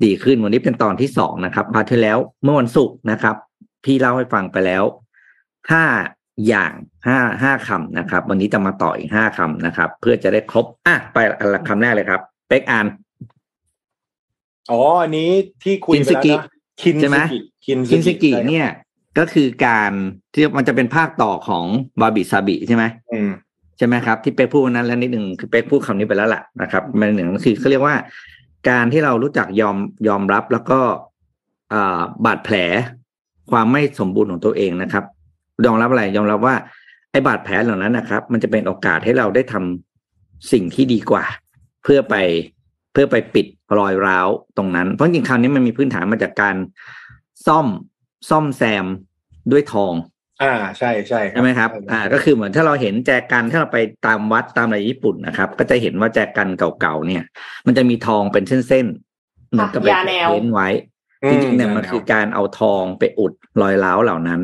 [0.04, 3.36] ดีขึ้นวันนี้เป็นตอนที่สองนะครับ part ที่แล้วเมื่อวันศุกร์นะครับ
[3.86, 4.84] พี่เล่าให้ฟังไปแล้ว
[5.72, 5.86] ห้า
[6.48, 6.72] อย่าง
[7.08, 12.86] ห้าห้าคำนะครับ วันนี้จะมาต่ออีกห้าคำนะครับ เพื่อจะได้ครบอะไปอันละคำแรกเลยครับ เป็กอ่าน
[14.72, 15.30] อ๋ออันนี้
[15.64, 16.46] ที่คุยไปแล้วนะ
[16.82, 17.20] คินใช่ไหม
[17.66, 18.68] คินคินสึงิเนี่ย
[19.18, 19.92] ก็คือการ
[20.34, 21.66] ที่มันจะเป็นภาคต่อของ
[22.02, 23.32] วาบิซาบิใช่ไหมอืม
[23.78, 27.96] ใช่ไหมครับ ที่เป๊กพูดวันนั้นแล้วนิดหนึ่งคือเป๊กพูดคำนี้ไปแล้วล่ะนะครับมันหนึ่งก็คือเขาเรียกว่า
[28.70, 29.78] การที่เรารู้จักยอม
[30.08, 30.80] ยอมรับแล้วก็
[31.74, 32.56] อ่าบาดแผล
[33.52, 35.04] ความไม่สมบูรณ์ของตัวเองนะครับ
[35.66, 36.56] ยอมรับอะไรยอมรับว่า
[37.12, 41.24] ไอ้บาดแผลเหล่านั้นนะครับ มันจะเป็นโอกาสให้เราได้ทำสิ่งที่ดีกว่า
[41.84, 42.16] เพื่อไป
[42.94, 43.46] เพื่อไปปิด
[43.78, 44.28] รอยร้าว
[44.58, 46.56] ตรงนั้น เพราะจริงๆคราวนี้มันมีพื้นฐานมาจากการ
[47.48, 47.68] ซ่อม
[48.30, 48.86] ซ่อมแซม
[49.52, 49.94] ด้วยทอง
[50.44, 57.24] อ่าใช่ใช่ใช่ไหมครับ อ่า ก็คือเหมือนถ้าเราเห็นแจกันถ้าเราไปตามวัดตามอะไรญี่ปุ่นนะครับ ก็จะเห็นว่าแจกันเก่าๆเนี่ย
[57.66, 60.70] มันจะมีทองเป็นเส้นๆเหมือนกับไปยาแนวเพ้นไว้
[61.30, 64.42] จริงๆเนี่ยมันคือการเอาทองไปอุดรอยร้าวเหล่านั้น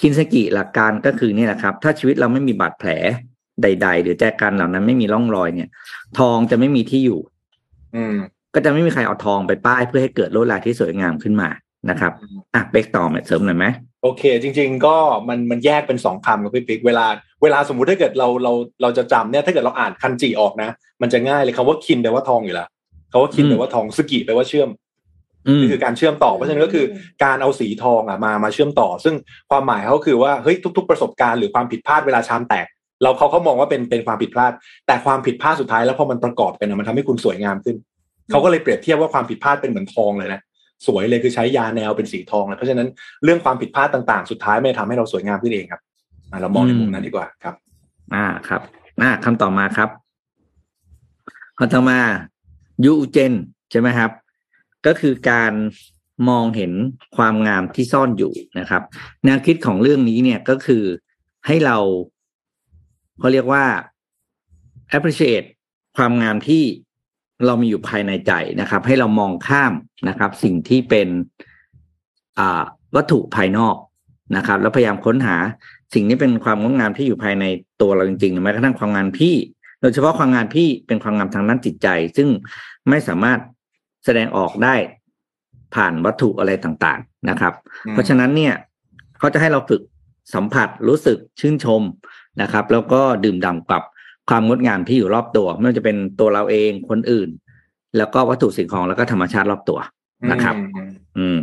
[0.00, 2.90] คินสกิหลักการก็คือนี่แหละครับ ถ้าชีวิตเราไม่มีบาดแผล
[3.62, 5.68] ใด ๆ หรือแจกันเหล่านั้นไม่มีร่องรอยเนี่ย
[6.18, 7.20] ทองจะไม่มีที่อยู่
[7.96, 8.16] อืม
[8.54, 11.48] ก็จะไม่มีใครเอาทองไปป้ายเพื่อให้เกิดลวดลายที่สวยงามขึ้นมา
[11.90, 12.12] นะครับ
[12.54, 13.66] อะเบกต่อมาเสริมหน่อยไหม
[14.02, 14.96] โอเค จริง ๆ ก็
[15.28, 17.06] มันมันแยกเป็นสองคำกับพี่ปิ๊กเวลา
[17.42, 18.52] เวลาสมมุติถ้าเกิดเราเรา
[18.82, 20.70] เราจะจำเนี่ยถ้าเกิดเราอ่านคันจิออกนะ
[21.02, 22.68] มันจะง่ายเลยคำว่าคินแปลว่าทองอยู่แล้ว
[23.12, 24.87] คำว่าคินแปลว่าทองสกิแปลว่าเชื่อมอืม
[25.46, 26.84] นี่คือการเชื่อมต่อเพราะฉะนั้นก็คือ
[27.24, 29.14] การเอาสีทองอะมามาเชื่อมต่อ ซึ่ง
[29.50, 32.66] ความหมายเขาคือว่าเฮ้ยทุก ๆ ประสบการณ์หรือความผิดพลาดเวลาชามแตก
[33.02, 34.52] เราเขาเขามองว่าเป็นเป็นความผิดพลาด
[34.86, 37.76] แต่ความผิดพลาดสุดท้ายแล้วพอมันประกอบกันนะมันทำให้คุณสวยงามขึ้น
[38.30, 40.40] เขาก็เลยเปรียบเทียบว่าความผิดพลาดเป็นเหมือนทองเลยนะ
[40.86, 42.88] สวยเลยคือใช้ยาแนวเป็นสีทองเลยเพราะฉะนั้น
[43.24, 45.80] เรื่องความผิดพลาดต่างๆ สุดท้ายไม่ทำให้เราสวยงามขึ้นเองครับ
[46.30, 47.54] อะเรามองในมุมนั้นดีกว่าครับ
[48.14, 48.60] อ่าครับ
[49.02, 49.88] อ่าคำต่อมาครับ
[51.58, 51.98] คำต่อมา
[52.84, 53.32] ยูเจน
[53.70, 54.10] ใช่ไหมครับ
[54.86, 55.52] ก็คือการ
[56.28, 56.72] มองเห็น
[57.16, 58.82] ความงามที่ซ่อนอยู่นะครับ
[59.24, 60.84] แนวคิดของเรื่องนี้เนี่ยก็คือ
[61.46, 61.78] ให้เรา
[63.18, 63.64] เขาเรียกว่า
[64.96, 65.46] appreciate
[65.96, 66.62] ความงามที่
[67.46, 69.72] เรามีอยู่ภายในใจนะครับ ให้เรามองข้าม
[70.08, 71.08] นะครับ สิ่งที่เป็น
[72.96, 73.76] วัตถุภายนอก
[74.36, 75.36] นะครับ แล้วพยายามค้นหา
[75.94, 77.44] สิ่งนี้เป็นความงดงามที่อยู่ภายใน
[77.80, 79.34] ตัวเราจริงๆแม้กระทั่งความงามที่
[79.80, 82.28] โดยเฉพาะความงามที่เป็นความงามทางด้านจิตใจ ซึ่ง
[82.88, 83.38] ไม่สามารถ
[84.08, 84.74] แสดงออกได้
[85.74, 87.54] ผ่านวัตถุอะไรต่างๆนะครับ
[87.86, 88.54] อืมเพราะฉะนั้นเนี่ย
[89.18, 89.82] เขาจะให้เราฝึก
[90.34, 91.82] สัมผัสรู้สึกชื่นชม
[92.42, 93.82] นะครับ แล้วก็ดื่มด่ำกับ
[94.28, 97.28] ความงดงามที่อยู่รอบตัว ไม่ว่าจะเป็นตัวเราเองคนอื่น
[97.96, 99.78] แล้วก็วัตถุสิ่งของแล้วก็ธรรมชาติรอบตัว
[100.32, 101.40] นะครับ อืมอืม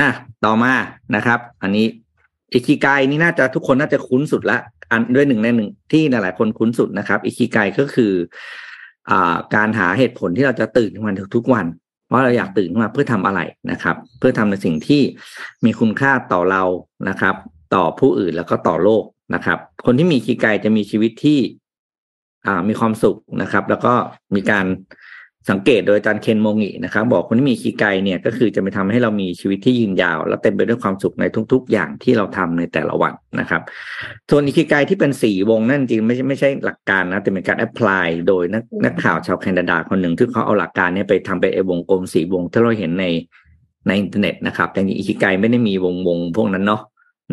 [0.00, 0.10] อะ
[0.44, 0.72] ต่อมา
[1.16, 1.86] นะครับ อันนี้
[2.52, 4.58] อิคิไกนี่น่าจะทุกคนน่าจะคุ้นสุดละ
[4.90, 8.12] อันด้วยหนึ่งในหนึ่งที่หลายๆคนคุ้นสุดนะครับ อิคิไกก็คือ
[9.10, 11.66] อ่า การหาเหตุผลที่เราจะตื่นขึ้นมาทุกๆวัน
[12.12, 13.40] ว่าเราอยากตื่นขึ้นมาเพื่อทำอะไร
[13.70, 15.02] นะครับ เพื่อทำในสิ่งที่
[15.64, 16.64] มีคุณค่าต่อเรา
[17.08, 17.34] นะครับ
[17.74, 19.04] ต่อผู้อื่นแล้วก็ต่อโลก
[19.34, 21.38] นะครับ คนที่มีอิคิไกจะมีชีวิตที่
[22.46, 23.94] อ่ามีความสุขนะครับ แล้วก็
[24.34, 24.66] มีการ
[25.50, 33.62] สังเกตโดยอาจารย์เคนโมงินะครับบอกคนที่มีคีไกเนี่ยก็คือจะไปทำให้เรามีชีวิตที่ยืนยาว และเต็มไปด้วยความสุขในทุก ๆ อย่างที่เราทำในแต่ละวันนะครับ
[34.30, 43.06] ส่วนอิคิไกที่เป็นสีวงนั่นจริงไม่ใช่ไม่ใช่หลักการนะแต่เป็นการแอพพลายโดยนักนักข่าวชาวแคนาดาคนหนึ่งที่เขาเอาหลักการเนี้ไปทำเป็นไอ้วงกลมสีวงที่เราเห็นใน
[43.86, 46.82] ในอินเทอร์เน็ตนะครับแต่จริงๆอิคิไกไม่ได้มีวงวงพวกนั้นเนาะ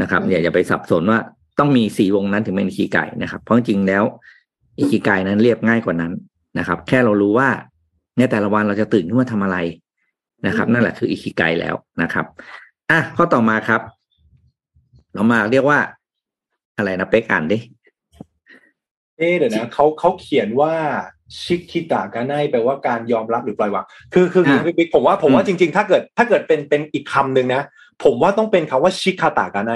[0.02, 1.20] นะครับอย่าอย่าไปสับสนว่า
[1.60, 4.04] ต้องมีสี่วงนั้นถึงเป็นอิคิไกนะครับ เพราะจริงๆแล้ว
[4.80, 6.12] อิคิไกนั้นเรียบง่ายกว่านั้น
[6.58, 7.50] นะครับ แค่เรารู้ว่า
[8.20, 9.58] ในแต่ละวันเราจะตื่นขึ้นมาทำอะไร
[10.48, 12.26] นะครับ นั่นแหละคืออิคิไกแล้วนะครับ
[12.92, 13.82] อะข้อต่อมาครับ
[15.14, 15.80] เรามาเรียกว่า
[16.78, 17.58] อะไรนะเป๊กอ่านดิ
[19.18, 20.74] เอ๊ะเดี๋ยวนะเขาเขาเขียนว่า
[21.42, 27.62] 仕方がないแปลว่าการยอมรับหรือปล่อยวางคือคือคืออะพี่ปิ๊กผมว่าผมว่าอืจมริง ๆ ถ้าเกิด ถ้าเกิดเป็นเป็นอีกคำหนึ่งนะ
[28.04, 29.72] ผมว่าต้องเป็นคำว่าชิคาตะกาไน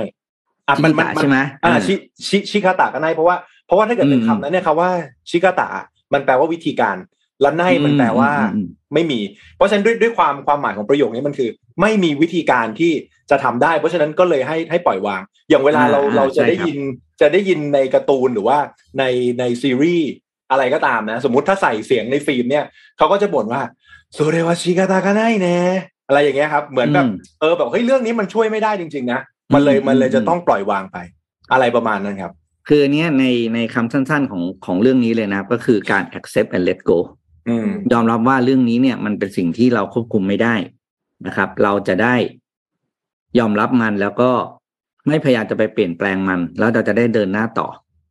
[0.67, 1.93] อะชิมันคิมันตะมันใช่ไหมอ่าอ่าชิ
[2.27, 3.35] ชิชิคาตะกาไนเพราะว่า
[3.65, 4.89] เพราะว่าถ้าเกิดเป็นอืมคำนั้นเนี่ยคำว่า
[5.29, 5.67] ชิคาตะ
[6.13, 6.97] มันแปลว่าวิธีการ
[7.43, 9.19] แล้วไนมันแปลว่าอืมอืมไม่มี
[9.55, 11.49] เพราะฉะนั้นด้วยด้วยความความหมายของประโยคนี้มันคือ
[11.81, 12.91] ไม่มีวิธีการที่
[13.31, 16.79] จะทำได้ เพราะฉะนั้นก็เลยให้ให้ปล่อยวาง อย่างเวลาเราอ่าเราจะใช่ได้ครับยิน
[17.21, 18.57] จะได้ยินในการ์ตูนหรือว่า
[18.99, 19.03] ใน
[19.39, 20.09] ในซีรีส์
[20.51, 22.65] อะไรก็ตามนะ สมมุติถ้าใส่เสียงในฟิล์มเนี่ย
[22.97, 23.61] เขาก็จะบ่นว่า
[24.13, 25.57] โซเรวาชิกาตากาไนเนะ
[26.07, 29.19] อะไรอย่างเงี้ยครับเหมือนแบบอืมเออแบบเฮ้ยเรื่องนี้มันช่วยไม่ได้จริง ๆ นะ
[29.53, 30.97] มันเลยอืมมันเลยอืมจะต้องปล่อยวางไป
[31.51, 32.33] อะไรประมาณนั้นครับ
[32.67, 33.25] คืออันเนี้ยใน
[33.55, 37.22] ในคำสั้นๆของของเรื่องนี้เลยนะครับ ก็คือการ accept and let go อืม
[37.93, 40.55] ยอมรับว่าเรื่องนี้เนี่ย มันเป็นสิ่งที่เราควบคุมไม่ได้
[41.27, 42.15] นะครับ เราจะได้
[43.39, 44.31] ยอมรับมันแล้วก็
[45.07, 47.67] ไม่พยายามจะไปเปลี่ยนแปลงมัน แล้วเราจะได้เดินหน้าต่อ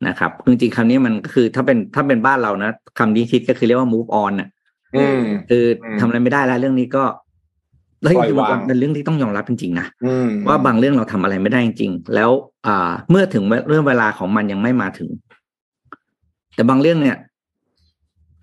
[0.09, 4.49] นะครับจริงๆคำนี้มันก็คือถ้าเป็นถ้าเป็นบ้านเรานะคำนี้คิดก็คือเรียกว่า move on น่ะ
[4.97, 5.21] อืม
[5.51, 7.05] คืออมทำอะไรไม่ได้แล้วเรื่องนี้ก็
[8.03, 12.31] แล้วจริงๆมันปล่อยวางเป็นเรื่องที่ต้องยอมรับจริงๆนะอืมว่าบางเรื่องเราทำอะไรไม่ได้จริงๆแล้ว
[12.67, 15.09] อ่า เมื่อถึงเรื่องเวลาของมันยังไม่มาถึง
[16.55, 17.17] แต่บางเรื่องเนี่ย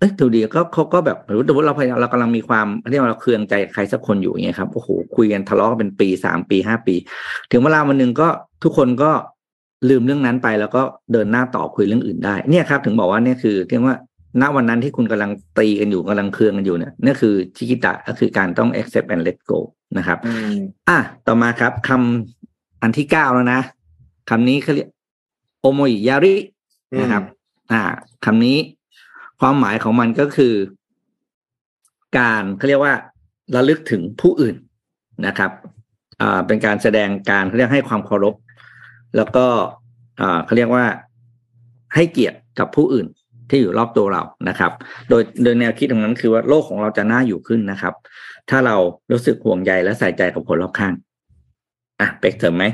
[0.00, 6.94] เอ้ยดูดีก็เขาก็แบบหรือว่าเราพยายามเรากำลังมีความเรียกว่าเราเคืองใจใครสักคนอยู่อย่างเงี้ยครับโอ้โหคุยกันทะเลาะกันเป็นปีสามปีห้าปี
[7.52, 8.28] ถึงเวลาวันหนึ่งก็
[8.62, 9.10] ทุกคนก็
[9.88, 10.82] ลืมเรื่องนั้นไปแล้วก็
[11.12, 13.96] เดินหน้าต่อคุยเรื่องอื่นได้ เนี่ยครับ ถึงบอกว่าเนี่ยคือเรียกว่า
[14.40, 19.58] ณวันนั้นที่คุณกำลังตีกันอยู่กำลังเคืองกันอยู่เนี่ยนี่คือชิกิตะก็คือการต้อง accept and let go
[19.98, 20.54] นะครับอืม
[20.88, 23.60] อะต่อมาครับคำอันที่เก้าแล้วนะ
[24.30, 24.88] คำนี้เขาเรียก
[25.60, 26.34] โอโมยยาริ
[27.00, 27.22] นะครับ
[27.72, 27.80] อ่า
[28.24, 28.56] คำนี้
[29.40, 30.54] ความหมายของมันก็คือ
[32.18, 32.94] การเขาเรียกว่า
[33.54, 34.56] ระลึกถึงผู้อื่น
[35.26, 35.50] นะครับ
[36.20, 38.34] อ่าเป็นการแสดงการเขาเรียกให้ความเคารพ
[39.16, 39.46] แล้วก็
[40.20, 40.84] อ่าเขาเรียกว่า
[41.94, 43.06] ให้เกียรติกับผู้อื่น
[43.50, 44.72] ที่อยู่รอบตัวเรานะครับ
[45.08, 47.94] โดยโดยแนวคิดตรงนั้นคือว่าโลกของเราจะน่าอยู่ขึ้นนะครับ
[48.50, 48.76] ถ้าเรา
[49.12, 50.94] รู้สึกห่วงใยและใส่ใจกับคนรอบข้าง
[52.00, 52.64] อะเป็กเสริมไหม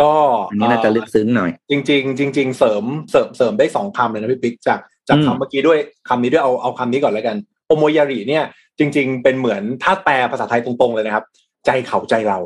[0.00, 0.12] ก็
[0.50, 5.78] อันนี้น่าจะลึกซึ้งหน่อย จริง ๆ จริง ๆ เสริมเสริมเสริมได้สองคำเลยนะพี่ปิ๊กจาก จากอืมคำเมื่อกี้ด้วย
[6.08, 7.36] คำนี้ด้วยเอาเอาคำนี้ก่อนแล้วกัน
[7.66, 8.44] โอโมยาริเนี่ย
[8.78, 11.24] จริง ๆ เป็นเหมือนถ้าแปลภาษาไทยตรงๆเลยนะครับ
[11.66, 12.38] ใจเขาใจเรา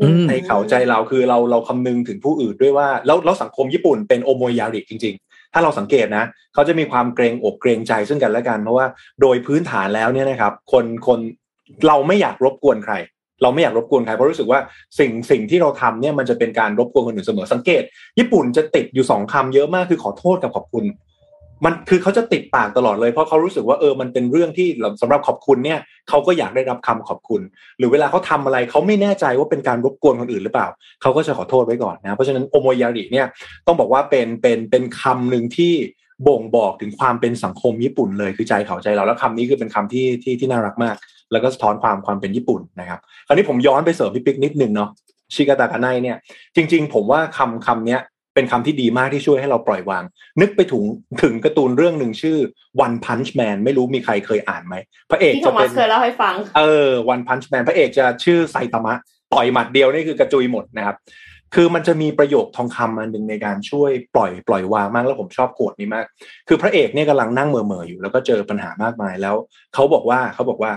[0.00, 6.24] อืมใจเขาใจเราคือเราเราคำนึงถึงผู้อื่นด้วยว่าแล้วแล้วสังคมญี่ปุ่นเป็นโอโมยาริจริง ๆ ถ้าเราสังเกตนะ
[6.54, 8.86] เขาจะมีความเกรงอกเกรงใจซึ่งกันและกัน เพราะว่า
[9.20, 11.18] โดยพื้นฐานแล้วเนี่ยนะครับ คนคน
[11.86, 12.94] เราไม่อยากรบกวนใคร
[13.42, 14.60] เราไม่อยากรบกวนใครเพราะรู้สึกว่า
[14.98, 17.82] สิ่งสิ่งที่เราทำเนี่ยมันจะเป็นการรบกวนคนอื่นเสมอสังเกต
[18.18, 20.84] ญี่ปุ่นจะติดอยู่สองคำเยอะมากคือขอโทษกับขอบคุณ
[21.64, 24.68] มันคือเขาจะติดปากตลอดเลยเพราะเขารู้สึกว่าเออมันเป็นเรื่องที่
[25.02, 27.40] สำหรับขอบคุณเนี่ยเขาก็อยากได้รับคำขอบคุณ
[27.78, 30.68] หรือเวลาเขาทำอะไรเขาไม่แน่ใจว่าเป็นการรบกวนคนอื่นหรือเปล่า
[31.02, 33.26] เขาก็จะขอโทษไว้ก่อนนะเพราะฉะนั้นโอโมยาริเนี่ย
[33.66, 35.72] ต้องบอกว่าเป็นเป็นเป็นคำหนึ่งที่
[36.28, 40.96] บ่งบอกถึงความเป็นสังคมญี่ปุ่นเลยคือใจเขาใจเราแล้วคำนี้คือเป็นคำที่ที่ที่น่ารักมาก
[41.32, 44.90] แล้วก็สะท้อนความความเป็นญี่ปุ่นนะครับคราวนี้ผมย้อนไปเสริมพี่ปิ๊กนิดนึงเนาะ
[45.34, 46.16] ชิกาตากาไนเนี่ย
[46.56, 48.00] จริง ๆ ผมว่าคำคำเนี้ย
[48.34, 50.04] เป็นคำที่ดีมากที่ช่วยให้เราปล่อยวาง
[50.40, 50.84] นึกไปถึง
[51.22, 52.38] ถึงการ์ตูนเรื่องหนึ่งชื่อ
[52.84, 54.74] One Punch Man ไม่รู้มีใครเคยอ่านไหม
[55.10, 58.94] พระเอกที่โทจะมัเป็สนเคยเล่าให้ฟังเออ One Punch Man พระเอกจะชื่อไซตามะ
[59.32, 60.96] ต่อยหมัดเดียวนี่คือกระจุยหมดนะครับ
[61.54, 66.06] คือมันจะมีประโยคทองคำอันหนึ่งในการช่วยปล่อยปล่อยวางมากแล้วผมชอบโขวดนี้มาก
[66.48, 69.36] คือพระเอกเนี่ยกำลังนั่งเมื่อๆอยู่ แล้วก็เจอปัญหามากมายแล้ว
[69.74, 70.72] เขาบอกว่าเขาบอกว่า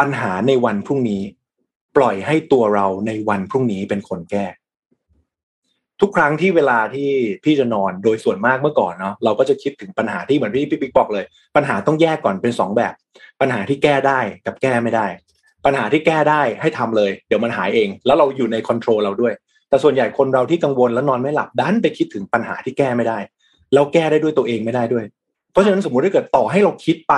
[0.00, 1.22] ปัญหาในวันพรุ่งนี้
[1.96, 4.46] ปล่อยให้ตัวเราในวันพรุ่งนี้เป็นคนแก้
[6.00, 7.10] ทุกครั้งที่เวลาที่
[7.44, 11.24] พี่จะนอนโดยส่วนมากเมื่อก่อนเนาะเราก็จะคิดถึงปัญหาที่เหมือนพี่พี่ปิ๊กบอกเลย
[11.56, 12.94] ปัญหาต้องแยกก่อนเป็นสองแบบ
[13.40, 15.06] ปัญหาที่แก้ได้กับแก้ไม่ได้
[15.64, 19.32] ปัญหาที่แก้ได้ให้ทำเลย เดี๋ยวมันหายเอง แล้วเราอยู่ในคอนโทรลเราด้วย
[19.68, 23.18] แต่ส่วนใหญ่คนเราที่กังวลแล้วนอนไม่หลับดันไปคิดถึงปัญหาที่แก้ไม่ได้
[23.72, 25.04] แล้วแก้ได้ด้วยตัวเองไม่ได้ด้วย
[25.52, 27.14] เพราะฉะนั้นสมมุติถ้าเกิดต่อให้เราคิดไป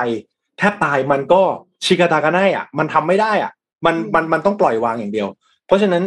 [0.59, 1.43] แทบตายมันก็
[1.85, 3.53] ชิกาตากาไนอะ มันทำไม่ได้อะ
[3.87, 5.29] มันมันมันต้องปล่อยวางอย่างเดียว
[5.67, 6.03] เพราะฉะนั้น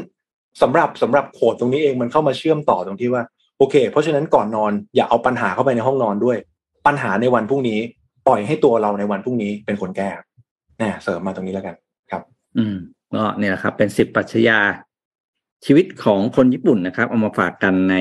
[0.61, 3.23] สำหรับสำหรับโคดตรงนี้เองมันเข้ามาเชื่อมต่อตรงที่ว่า
[3.57, 6.37] โอเค เพราะฉะนั้นก่อนนอนอย่าเอาปัญหาเข้าไปในห้องนอนด้วย
[6.87, 7.79] ปัญหาในวันพรุ่งนี้
[8.27, 10.09] ปล่อยให้ตัวเราในวันพรุ่งนี้เป็นคนแก้
[10.81, 11.75] นะเสริมมาตรงนี้แล้วกัน
[12.11, 12.21] ครับ
[12.57, 12.77] อืม
[13.15, 14.59] ก็เนี่ยแหละครับ เป็นสิบปรัชญา
[15.65, 17.95] ชีวิตของคนญี่ปุ่นนะครับ เอามาฝากกันใน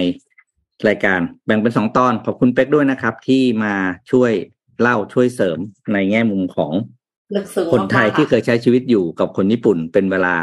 [0.88, 3.74] รายการแบ่งเป็นสองตอนขอบคุณเป็กด้วยนะครับ ที่มา
[4.10, 4.32] ช่วย
[4.80, 5.58] เล่าช่วยเสริม
[5.92, 6.72] ในแง่มุมของ
[7.34, 10.34] ลึกซึ้งคนไทยมากๆที่เคยใช้ชีวิตอยู่กับคนญี่ปุ่นเป็นเวลา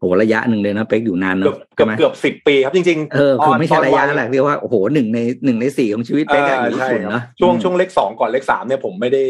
[0.00, 9.22] โหระยะหนึ่งเลยนะเป็กอยู่นานเกือบเนาะเกือบใช่ไหมเกือบสิบปีครับจริงๆเออคือไม่ใช่ตนระยะวัแหละเรียกว่าโอ้โหหนึ่งในหนึ่งในสี่ของชีวิตเป็กอะอยู่ญี่ใช่ปุ่นครับเนาะช่วงอืมช่วงเลขสองก่อนเลขสามเนี่ยผมไม่ได้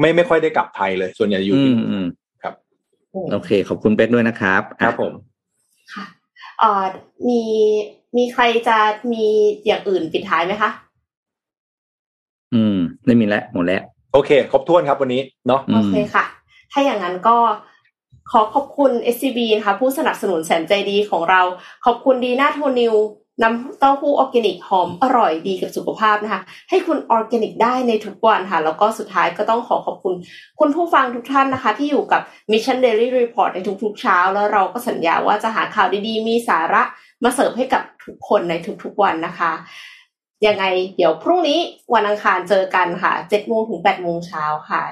[0.00, 2.06] ไม่ไม่ค่อยได้กลับไทยเลย ส่วนใหญ่อยู่อืที่มนู่นอืม
[2.42, 2.54] ครับ
[3.32, 5.12] โอเค ขอบคุณเป็กด้วยนะครับ ครับผม
[5.94, 6.04] ค่ะ
[6.60, 6.84] เอ่อ
[7.28, 7.42] มี
[8.16, 8.78] มีใครจะ
[9.12, 9.24] มี
[9.66, 10.70] อย่างอื่นปิดท้ายไหมคะ
[12.54, 16.24] อืม ไม่มีแล้วหมดแล้ว โอเค ครบถ้วนครับวันนี้เนาะอืม โอเคค่ะ
[16.72, 17.36] ถ้าอย่างนั้นก็
[18.30, 21.42] ขอขอบคุณ SCB นะคะผู้สนับสนุนแสนใจดีของเรา
[21.84, 22.94] ขอบคุณดีน่าโทนิว
[23.42, 30.14] น้ำเต้าหู้ออร์แกนิกหอมอร่อยดีกับสุขภาพนะคะ ให้คุณออร์แกนิกได้ในทุกวันค่ะ แล้วก็สุดท้ายก็ต้องขอขอบคุณ
[30.60, 32.20] คุณผู้ฟังทุกท่านนะคะ ที่อยู่กับ
[32.50, 36.82] Mission Daily Report ในทุกๆเช้า แล้วเราก็สัญญาว่าจะหาข่าวดีๆ มีสาระ
[37.24, 38.54] มาเสิร์ฟให้กับทุกคนใน
[38.84, 39.52] ทุกๆวันนะคะ
[40.46, 40.64] ยังไง
[40.96, 41.60] เดี๋ยวพรุ่งนี้
[41.94, 44.82] วันอังคารเจอกันค่ะ7โมงถึง8โมงเช้าค่ะ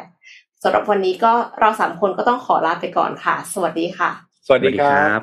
[0.63, 4.11] สำหรับวันนี้ก็เราสามคนก็ต้องขอลาไปก่อนค่ะ สวัสดีค่ะ
[4.47, 5.21] สวัสดีครับ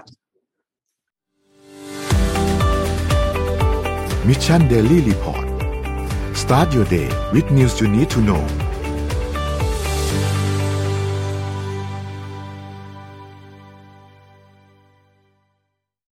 [4.28, 5.46] Mission Daily Report
[6.42, 8.44] start your day with news you need to know